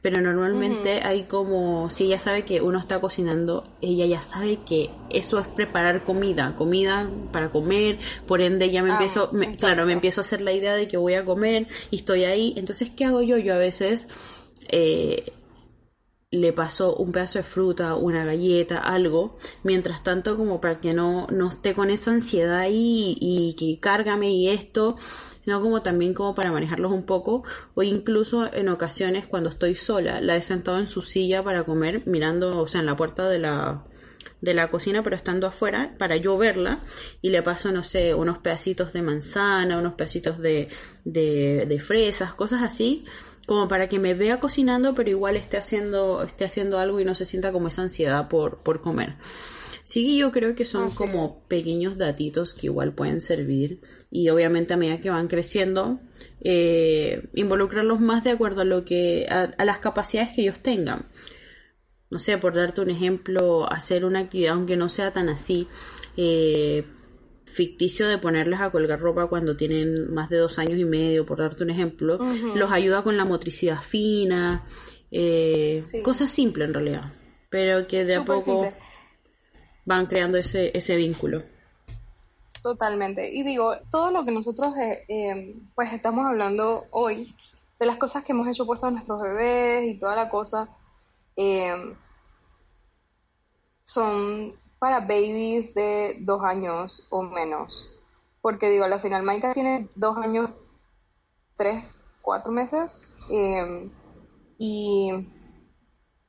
Pero 0.00 0.20
normalmente 0.20 1.02
hay 1.02 1.24
como, 1.24 1.90
si 1.90 2.04
ella 2.04 2.20
sabe 2.20 2.44
que 2.44 2.60
uno 2.60 2.78
está 2.78 3.00
cocinando, 3.00 3.64
ella 3.80 4.06
ya 4.06 4.22
sabe 4.22 4.60
que 4.64 4.90
eso 5.10 5.40
es 5.40 5.48
preparar 5.48 6.04
comida, 6.04 6.54
comida 6.54 7.10
para 7.32 7.50
comer, 7.50 7.98
por 8.28 8.40
ende 8.40 8.70
ya 8.70 8.84
me 8.84 8.90
ah, 8.90 8.92
empiezo, 8.92 9.32
claro, 9.58 9.86
me 9.86 9.92
empiezo 9.92 10.20
a 10.20 10.22
hacer 10.22 10.40
la 10.40 10.52
idea 10.52 10.74
de 10.74 10.86
que 10.86 10.96
voy 10.96 11.14
a 11.14 11.24
comer 11.24 11.66
y 11.90 11.96
estoy 11.96 12.24
ahí. 12.24 12.54
Entonces, 12.56 12.90
¿qué 12.90 13.06
hago 13.06 13.22
yo? 13.22 13.38
Yo 13.38 13.54
a 13.54 13.58
veces 13.58 14.06
eh, 14.68 15.32
le 16.30 16.52
paso 16.52 16.94
un 16.94 17.10
pedazo 17.10 17.40
de 17.40 17.42
fruta, 17.42 17.96
una 17.96 18.24
galleta, 18.24 18.78
algo, 18.78 19.36
mientras 19.64 20.04
tanto 20.04 20.36
como 20.36 20.60
para 20.60 20.78
que 20.78 20.94
no, 20.94 21.26
no 21.30 21.48
esté 21.48 21.74
con 21.74 21.90
esa 21.90 22.12
ansiedad 22.12 22.56
ahí 22.56 23.16
y, 23.20 23.48
y 23.50 23.54
que 23.54 23.80
cárgame 23.80 24.30
y 24.30 24.48
esto 24.48 24.96
sino 25.44 25.60
como 25.60 25.82
también 25.82 26.14
como 26.14 26.34
para 26.34 26.52
manejarlos 26.52 26.92
un 26.92 27.04
poco 27.04 27.44
o 27.74 27.82
incluso 27.82 28.52
en 28.52 28.68
ocasiones 28.68 29.26
cuando 29.26 29.48
estoy 29.48 29.74
sola 29.74 30.20
la 30.20 30.36
he 30.36 30.42
sentado 30.42 30.78
en 30.78 30.88
su 30.88 31.02
silla 31.02 31.42
para 31.42 31.64
comer 31.64 32.02
mirando, 32.06 32.58
o 32.60 32.68
sea, 32.68 32.80
en 32.80 32.86
la 32.86 32.96
puerta 32.96 33.28
de 33.28 33.38
la 33.38 33.84
de 34.40 34.54
la 34.54 34.70
cocina 34.70 35.02
pero 35.02 35.14
estando 35.14 35.46
afuera 35.46 35.94
para 35.98 36.16
yo 36.16 36.36
verla 36.36 36.82
y 37.22 37.30
le 37.30 37.42
paso 37.42 37.70
no 37.70 37.84
sé 37.84 38.12
unos 38.12 38.38
pedacitos 38.38 38.92
de 38.92 39.00
manzana 39.00 39.78
unos 39.78 39.94
pedacitos 39.94 40.38
de, 40.38 40.68
de, 41.04 41.64
de 41.66 41.80
fresas 41.80 42.34
cosas 42.34 42.62
así 42.62 43.04
como 43.46 43.68
para 43.68 43.88
que 43.88 44.00
me 44.00 44.14
vea 44.14 44.40
cocinando 44.40 44.96
pero 44.96 45.10
igual 45.10 45.36
esté 45.36 45.58
haciendo 45.58 46.24
esté 46.24 46.44
haciendo 46.44 46.80
algo 46.80 46.98
y 46.98 47.04
no 47.04 47.14
se 47.14 47.24
sienta 47.24 47.52
como 47.52 47.68
esa 47.68 47.82
ansiedad 47.82 48.28
por, 48.28 48.58
por 48.58 48.80
comer 48.80 49.14
Sí, 49.84 50.16
yo 50.16 50.30
creo 50.30 50.54
que 50.54 50.64
son 50.64 50.90
como 50.90 51.42
pequeños 51.48 51.98
datitos 51.98 52.54
que 52.54 52.66
igual 52.66 52.92
pueden 52.92 53.20
servir 53.20 53.80
y 54.10 54.28
obviamente 54.28 54.74
a 54.74 54.76
medida 54.76 55.00
que 55.00 55.10
van 55.10 55.26
creciendo, 55.26 55.98
eh, 56.40 57.28
involucrarlos 57.34 58.00
más 58.00 58.22
de 58.22 58.30
acuerdo 58.30 58.62
a 58.62 58.64
lo 58.64 58.84
que 58.84 59.26
a, 59.28 59.64
las 59.64 59.78
capacidades 59.78 60.34
que 60.34 60.42
ellos 60.42 60.60
tengan. 60.60 61.06
No 62.10 62.18
sé, 62.18 62.38
por 62.38 62.54
darte 62.54 62.80
un 62.80 62.90
ejemplo, 62.90 63.70
hacer 63.72 64.04
una 64.04 64.20
actividad 64.20 64.52
aunque 64.52 64.76
no 64.76 64.88
sea 64.88 65.12
tan 65.12 65.28
así. 65.28 65.66
Eh, 66.16 66.84
ficticio 67.52 68.08
de 68.08 68.18
ponerles 68.18 68.60
a 68.60 68.70
colgar 68.70 69.00
ropa 69.00 69.26
cuando 69.26 69.56
tienen 69.56 70.12
más 70.12 70.28
de 70.30 70.38
dos 70.38 70.58
años 70.58 70.78
y 70.78 70.84
medio, 70.84 71.26
por 71.26 71.38
darte 71.38 71.64
un 71.64 71.70
ejemplo, 71.70 72.18
los 72.54 72.72
ayuda 72.72 73.02
con 73.02 73.16
la 73.16 73.24
motricidad 73.24 73.82
fina, 73.82 74.64
eh, 75.10 75.82
cosas 76.02 76.30
simples 76.30 76.68
en 76.68 76.74
realidad, 76.74 77.12
pero 77.50 77.86
que 77.86 78.04
de 78.04 78.16
a 78.16 78.24
poco 78.24 78.72
van 79.84 80.06
creando 80.06 80.38
ese, 80.38 80.76
ese 80.76 80.96
vínculo. 80.96 81.42
Totalmente. 82.62 83.32
Y 83.32 83.42
digo, 83.42 83.74
todo 83.90 84.10
lo 84.12 84.24
que 84.24 84.30
nosotros 84.30 84.76
eh, 84.76 85.04
em, 85.08 85.68
pues 85.74 85.92
estamos 85.92 86.24
hablando 86.26 86.86
hoy, 86.90 87.34
de 87.80 87.86
las 87.86 87.96
cosas 87.96 88.22
que 88.24 88.32
hemos 88.32 88.46
hecho 88.46 88.66
puestos 88.66 88.88
a 88.88 88.92
nuestros 88.92 89.20
bebés 89.20 89.84
y 89.88 89.98
toda 89.98 90.14
la 90.14 90.28
cosa, 90.28 90.68
em, 91.34 91.96
son 93.84 94.54
para 94.78 95.00
babies 95.00 95.74
de 95.74 96.18
dos 96.20 96.42
años 96.44 97.08
o 97.10 97.22
menos. 97.22 97.92
Porque 98.40 98.70
digo, 98.70 98.84
al 98.84 99.00
final 99.00 99.22
Maika 99.24 99.54
tiene 99.54 99.88
dos 99.96 100.16
años, 100.16 100.52
tres, 101.56 101.84
cuatro 102.20 102.52
meses. 102.52 103.12
Em, 103.28 103.90
y 104.58 105.10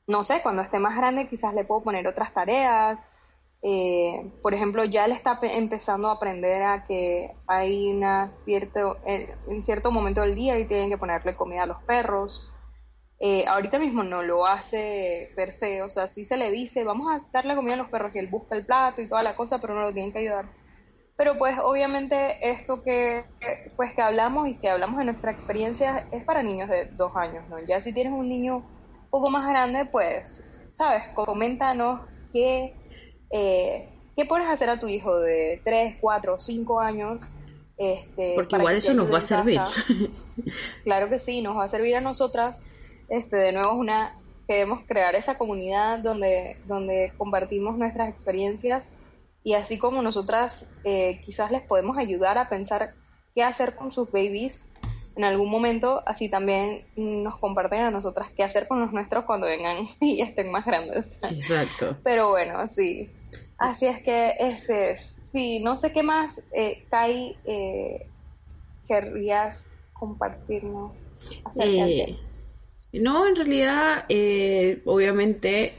no 0.08 0.24
sé, 0.24 0.42
cuando 0.42 0.64
esté 0.64 0.80
más 0.80 0.98
grande 0.98 1.30
quizás 1.30 1.54
le 1.54 1.64
puedo 1.64 1.84
poner 1.84 2.08
otras 2.08 2.34
tareas 2.34 3.13
eh, 3.66 4.34
por 4.42 4.54
ejemplo, 4.54 4.84
ya 4.84 5.08
le 5.08 5.16
está 5.16 5.40
empezando 5.42 6.10
a 6.10 6.14
aprender 6.14 6.62
a 6.64 6.86
que 6.86 7.34
hay 7.48 7.94
una 7.94 8.30
cierto, 8.30 8.98
en 9.06 9.62
cierto 9.62 9.90
momento 9.90 10.20
del 10.20 10.36
día 10.36 10.60
y 10.60 10.66
tienen 10.66 10.90
que 10.90 10.98
ponerle 10.98 11.36
comida 11.36 11.64
a 11.64 11.68
los 11.68 11.82
perros. 11.84 12.52
Eh, 13.20 13.46
ahorita 13.48 13.80
mismo 13.80 14.04
no 14.04 14.22
lo 14.22 14.46
hace 14.46 15.32
per 15.38 15.54
se, 15.54 15.82
o 15.82 15.90
sea, 15.90 16.08
sí 16.08 16.26
se 16.26 16.36
le 16.36 16.52
dice, 16.52 16.84
vamos 16.84 17.08
a 17.10 17.26
darle 17.32 17.56
comida 17.56 17.76
a 17.76 17.78
los 17.78 17.90
perros 17.90 18.14
y 18.14 18.20
él 18.20 18.28
busca 18.28 18.54
el 18.58 18.66
plato 18.66 19.02
y 19.02 19.08
toda 19.08 19.24
la 19.24 19.38
cosa, 19.38 19.62
pero 19.62 19.74
no 19.74 19.84
lo 19.84 19.94
tienen 19.94 20.12
que 20.12 20.20
ayudar. 20.20 20.46
Pero 21.16 21.38
pues 21.38 21.58
obviamente 21.64 22.50
esto 22.52 22.84
que, 22.84 23.24
pues 23.78 23.94
que 23.94 24.02
hablamos 24.02 24.50
y 24.50 24.60
que 24.60 24.70
hablamos 24.70 24.98
de 24.98 25.06
nuestra 25.06 25.32
experiencia 25.32 26.06
es 26.12 26.26
para 26.26 26.44
niños 26.44 26.70
de 26.70 26.90
dos 26.98 27.16
años, 27.16 27.48
¿no? 27.48 27.60
Ya 27.66 27.80
si 27.80 27.94
tienes 27.94 28.12
un 28.12 28.28
niño 28.28 28.58
un 28.58 29.10
poco 29.10 29.30
más 29.30 29.48
grande, 29.48 29.86
pues, 29.86 30.52
sabes, 30.72 31.04
coméntanos 31.16 32.02
qué 32.34 32.83
eh, 33.34 33.90
¿qué 34.16 34.26
puedes 34.26 34.48
hacer 34.48 34.70
a 34.70 34.80
tu 34.80 34.88
hijo 34.88 35.20
de 35.20 35.60
3, 35.64 35.98
4, 36.00 36.40
5 36.40 36.80
años? 36.80 37.22
Este, 37.78 38.34
Porque 38.36 38.56
igual 38.56 38.76
eso 38.76 38.94
nos 38.94 39.12
va 39.12 39.18
a 39.18 39.22
servir. 39.22 39.60
claro 40.84 41.10
que 41.10 41.18
sí, 41.18 41.42
nos 41.42 41.58
va 41.58 41.64
a 41.64 41.68
servir 41.68 41.96
a 41.96 42.02
nosotras. 42.02 42.62
Este, 43.10 43.36
de 43.38 43.52
nuevo, 43.52 43.74
una 43.74 44.16
queremos 44.48 44.82
crear 44.86 45.16
esa 45.16 45.38
comunidad 45.38 46.00
donde, 46.00 46.58
donde 46.68 47.12
compartimos 47.18 47.78
nuestras 47.78 48.10
experiencias 48.10 48.94
y 49.44 49.54
así 49.54 49.78
como 49.78 50.02
nosotras 50.02 50.80
eh, 50.84 51.22
quizás 51.26 51.50
les 51.50 51.62
podemos 51.62 51.98
ayudar 51.98 52.38
a 52.38 52.50
pensar 52.50 52.94
qué 53.34 53.44
hacer 53.44 53.76
con 53.76 53.92
sus 53.92 54.12
babies 54.12 54.66
en 55.16 55.24
algún 55.24 55.50
momento, 55.50 56.02
así 56.06 56.30
también 56.30 56.86
nos 56.96 57.38
comparten 57.38 57.82
a 57.82 57.92
nosotras 57.92 58.32
qué 58.36 58.44
hacer 58.44 58.68
con 58.68 58.80
los 58.80 58.92
nuestros 58.92 59.26
cuando 59.26 59.48
vengan 59.48 59.86
y 60.02 60.22
estén 60.22 60.52
más 60.52 60.66
grandes. 60.66 61.24
Exacto. 61.24 61.98
Pero 62.04 62.30
bueno, 62.30 62.68
sí. 62.68 63.10
Así 63.58 63.86
es 63.86 64.02
que, 64.04 64.34
este, 64.40 64.98
sí, 64.98 65.60
no 65.64 65.78
sé 65.78 65.94
qué 65.94 66.04
más, 66.04 66.50
eh, 66.54 66.84
Kai, 66.90 67.38
eh, 67.46 68.08
querrías 68.88 69.78
compartirnos 69.94 71.42
acerca 71.46 71.88
eh, 71.88 72.18
No, 72.92 73.28
en 73.28 73.36
realidad, 73.36 74.06
eh, 74.10 74.82
obviamente, 74.86 75.74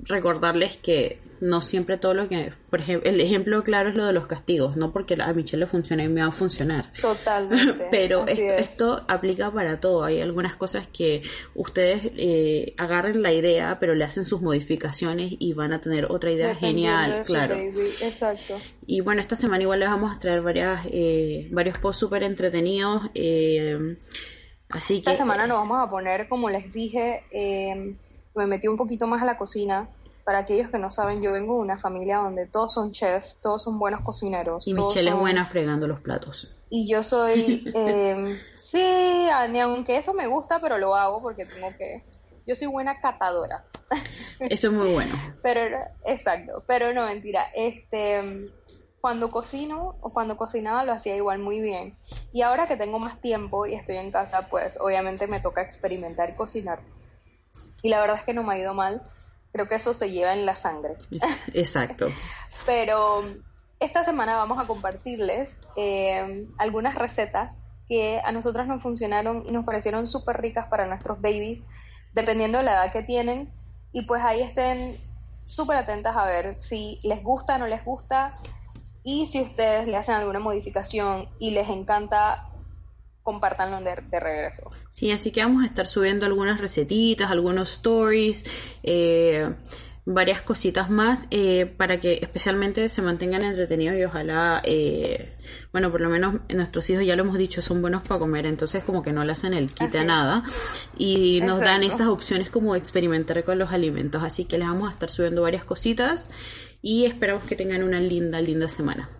recordarles 0.00 0.76
que 0.76 1.18
no 1.40 1.62
siempre 1.62 1.96
todo 1.96 2.14
lo 2.14 2.28
que, 2.28 2.52
por 2.70 2.80
ejemplo, 2.80 3.08
el 3.10 3.20
ejemplo 3.20 3.62
claro 3.62 3.90
es 3.90 3.96
lo 3.96 4.06
de 4.06 4.12
los 4.12 4.26
castigos, 4.26 4.76
no 4.76 4.92
porque 4.92 5.16
a 5.20 5.32
Michelle 5.32 5.60
le 5.60 5.66
funciona 5.66 6.04
y 6.04 6.08
me 6.08 6.20
va 6.20 6.28
a 6.28 6.32
funcionar. 6.32 6.92
Totalmente. 7.00 7.86
Pero 7.90 8.26
esto, 8.26 8.54
esto, 8.54 9.04
aplica 9.08 9.50
para 9.50 9.80
todo. 9.80 10.04
Hay 10.04 10.20
algunas 10.20 10.56
cosas 10.56 10.86
que 10.88 11.22
ustedes 11.54 12.10
eh, 12.16 12.74
agarren 12.76 13.22
la 13.22 13.32
idea, 13.32 13.78
pero 13.80 13.94
le 13.94 14.04
hacen 14.04 14.24
sus 14.24 14.40
modificaciones 14.40 15.32
y 15.38 15.52
van 15.52 15.72
a 15.72 15.80
tener 15.80 16.06
otra 16.06 16.30
idea 16.30 16.54
genial, 16.54 17.22
claro. 17.26 17.56
Exacto. 17.56 18.56
Y 18.86 19.00
bueno, 19.00 19.20
esta 19.20 19.36
semana 19.36 19.62
igual 19.62 19.80
les 19.80 19.88
vamos 19.88 20.14
a 20.14 20.18
traer 20.18 20.42
varias, 20.42 20.86
eh, 20.90 21.48
varios 21.52 21.78
posts 21.78 22.00
súper 22.00 22.22
entretenidos. 22.22 23.02
Eh, 23.14 23.96
así 24.70 25.02
que... 25.02 25.10
Esta 25.10 25.16
semana 25.16 25.46
nos 25.46 25.58
vamos 25.58 25.78
a 25.80 25.90
poner, 25.90 26.28
como 26.28 26.50
les 26.50 26.72
dije, 26.72 27.22
me 28.34 28.46
metí 28.46 28.68
un 28.68 28.76
poquito 28.76 29.06
más 29.06 29.22
a 29.22 29.26
la 29.26 29.36
cocina 29.36 29.88
para 30.28 30.40
aquellos 30.40 30.70
que 30.70 30.76
no 30.76 30.90
saben, 30.90 31.22
yo 31.22 31.32
vengo 31.32 31.54
de 31.54 31.60
una 31.60 31.78
familia 31.78 32.18
donde 32.18 32.44
todos 32.44 32.74
son 32.74 32.92
chefs, 32.92 33.38
todos 33.40 33.62
son 33.62 33.78
buenos 33.78 34.02
cocineros. 34.02 34.68
Y 34.68 34.74
Michelle 34.74 35.08
es 35.08 35.16
buena 35.16 35.46
fregando 35.46 35.88
los 35.88 36.00
platos. 36.00 36.54
Y 36.68 36.86
yo 36.86 37.02
soy, 37.02 37.64
eh, 37.74 38.38
sí, 38.56 39.26
ni 39.48 39.58
aunque 39.58 39.96
eso 39.96 40.12
me 40.12 40.26
gusta, 40.26 40.60
pero 40.60 40.76
lo 40.76 40.94
hago 40.94 41.22
porque 41.22 41.46
tengo 41.46 41.74
que, 41.78 42.04
yo 42.46 42.54
soy 42.54 42.66
buena 42.66 43.00
catadora. 43.00 43.64
Eso 44.38 44.66
es 44.66 44.72
muy 44.74 44.92
bueno. 44.92 45.14
pero, 45.42 45.62
exacto, 46.04 46.62
pero 46.66 46.92
no, 46.92 47.06
mentira, 47.06 47.46
este, 47.54 48.50
cuando 49.00 49.30
cocino 49.30 49.96
o 50.02 50.10
cuando 50.10 50.36
cocinaba 50.36 50.84
lo 50.84 50.92
hacía 50.92 51.16
igual 51.16 51.38
muy 51.38 51.62
bien. 51.62 51.96
Y 52.34 52.42
ahora 52.42 52.68
que 52.68 52.76
tengo 52.76 52.98
más 52.98 53.18
tiempo 53.22 53.64
y 53.64 53.76
estoy 53.76 53.96
en 53.96 54.10
casa, 54.10 54.48
pues 54.50 54.78
obviamente 54.78 55.26
me 55.26 55.40
toca 55.40 55.62
experimentar 55.62 56.28
y 56.28 56.34
cocinar. 56.34 56.80
Y 57.82 57.88
la 57.88 57.98
verdad 58.02 58.18
es 58.18 58.24
que 58.24 58.34
no 58.34 58.42
me 58.42 58.52
ha 58.52 58.58
ido 58.58 58.74
mal 58.74 59.00
Creo 59.52 59.68
que 59.68 59.76
eso 59.76 59.94
se 59.94 60.10
lleva 60.10 60.34
en 60.34 60.46
la 60.46 60.56
sangre. 60.56 60.94
Exacto. 61.54 62.08
Pero 62.66 63.24
esta 63.80 64.04
semana 64.04 64.36
vamos 64.36 64.58
a 64.58 64.66
compartirles 64.66 65.60
eh, 65.76 66.46
algunas 66.58 66.94
recetas 66.94 67.66
que 67.88 68.20
a 68.22 68.32
nosotras 68.32 68.66
nos 68.66 68.82
funcionaron 68.82 69.44
y 69.48 69.52
nos 69.52 69.64
parecieron 69.64 70.06
súper 70.06 70.40
ricas 70.40 70.66
para 70.68 70.86
nuestros 70.86 71.20
babies, 71.20 71.68
dependiendo 72.12 72.58
de 72.58 72.64
la 72.64 72.72
edad 72.74 72.92
que 72.92 73.02
tienen. 73.02 73.50
Y 73.92 74.02
pues 74.02 74.22
ahí 74.22 74.42
estén 74.42 75.00
súper 75.46 75.78
atentas 75.78 76.14
a 76.14 76.26
ver 76.26 76.56
si 76.60 77.00
les 77.02 77.22
gusta 77.22 77.56
o 77.56 77.58
no 77.58 77.66
les 77.66 77.82
gusta. 77.84 78.36
Y 79.02 79.26
si 79.26 79.40
ustedes 79.40 79.86
le 79.86 79.96
hacen 79.96 80.16
alguna 80.16 80.38
modificación 80.38 81.28
y 81.38 81.52
les 81.52 81.68
encanta, 81.70 82.47
compártanlo 83.28 83.78
de, 83.82 83.94
de, 84.10 84.20
regreso. 84.20 84.70
Sí, 84.90 85.10
así 85.10 85.32
que 85.32 85.42
vamos 85.42 85.62
a 85.62 85.66
estar 85.66 85.86
subiendo 85.86 86.24
algunas 86.24 86.62
recetitas, 86.62 87.30
algunos 87.30 87.70
stories, 87.72 88.46
eh, 88.82 89.52
varias 90.06 90.40
cositas 90.40 90.88
más 90.88 91.28
eh, 91.30 91.66
para 91.66 92.00
que 92.00 92.20
especialmente 92.22 92.88
se 92.88 93.02
mantengan 93.02 93.44
entretenidos 93.44 93.98
y 93.98 94.04
ojalá, 94.04 94.62
eh, 94.64 95.36
bueno, 95.72 95.90
por 95.90 96.00
lo 96.00 96.08
menos 96.08 96.36
nuestros 96.48 96.88
hijos 96.88 97.04
ya 97.04 97.16
lo 97.16 97.24
hemos 97.24 97.36
dicho, 97.36 97.60
son 97.60 97.82
buenos 97.82 98.00
para 98.00 98.18
comer, 98.18 98.46
entonces 98.46 98.82
como 98.82 99.02
que 99.02 99.12
no 99.12 99.22
le 99.26 99.32
hacen 99.32 99.52
el 99.52 99.68
quite 99.68 99.98
a 99.98 100.04
nada 100.04 100.42
y 100.96 101.42
nos 101.42 101.60
dan 101.60 101.82
esas 101.82 102.08
opciones 102.08 102.48
como 102.48 102.76
experimentar 102.76 103.44
con 103.44 103.58
los 103.58 103.72
alimentos, 103.72 104.22
así 104.22 104.46
que 104.46 104.56
les 104.56 104.68
vamos 104.68 104.88
a 104.88 104.92
estar 104.92 105.10
subiendo 105.10 105.42
varias 105.42 105.64
cositas 105.64 106.30
y 106.80 107.04
esperamos 107.04 107.44
que 107.44 107.56
tengan 107.56 107.82
una 107.82 108.00
linda, 108.00 108.40
linda 108.40 108.68
semana. 108.68 109.10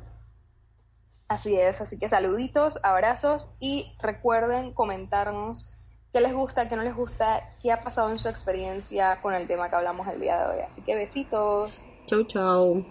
Así 1.28 1.58
es, 1.58 1.82
así 1.82 1.98
que 1.98 2.08
saluditos, 2.08 2.78
abrazos 2.82 3.50
y 3.60 3.92
recuerden 4.00 4.72
comentarnos 4.72 5.70
qué 6.10 6.22
les 6.22 6.32
gusta, 6.32 6.70
qué 6.70 6.76
no 6.76 6.82
les 6.82 6.96
gusta, 6.96 7.42
qué 7.62 7.70
ha 7.70 7.82
pasado 7.82 8.10
en 8.10 8.18
su 8.18 8.28
experiencia 8.28 9.20
con 9.20 9.34
el 9.34 9.46
tema 9.46 9.68
que 9.68 9.76
hablamos 9.76 10.08
el 10.08 10.20
día 10.20 10.38
de 10.38 10.56
hoy. 10.56 10.60
Así 10.66 10.80
que 10.80 10.94
besitos. 10.94 11.84
Chau, 12.06 12.24
chau. 12.24 12.84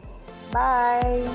Bye. 0.54 1.26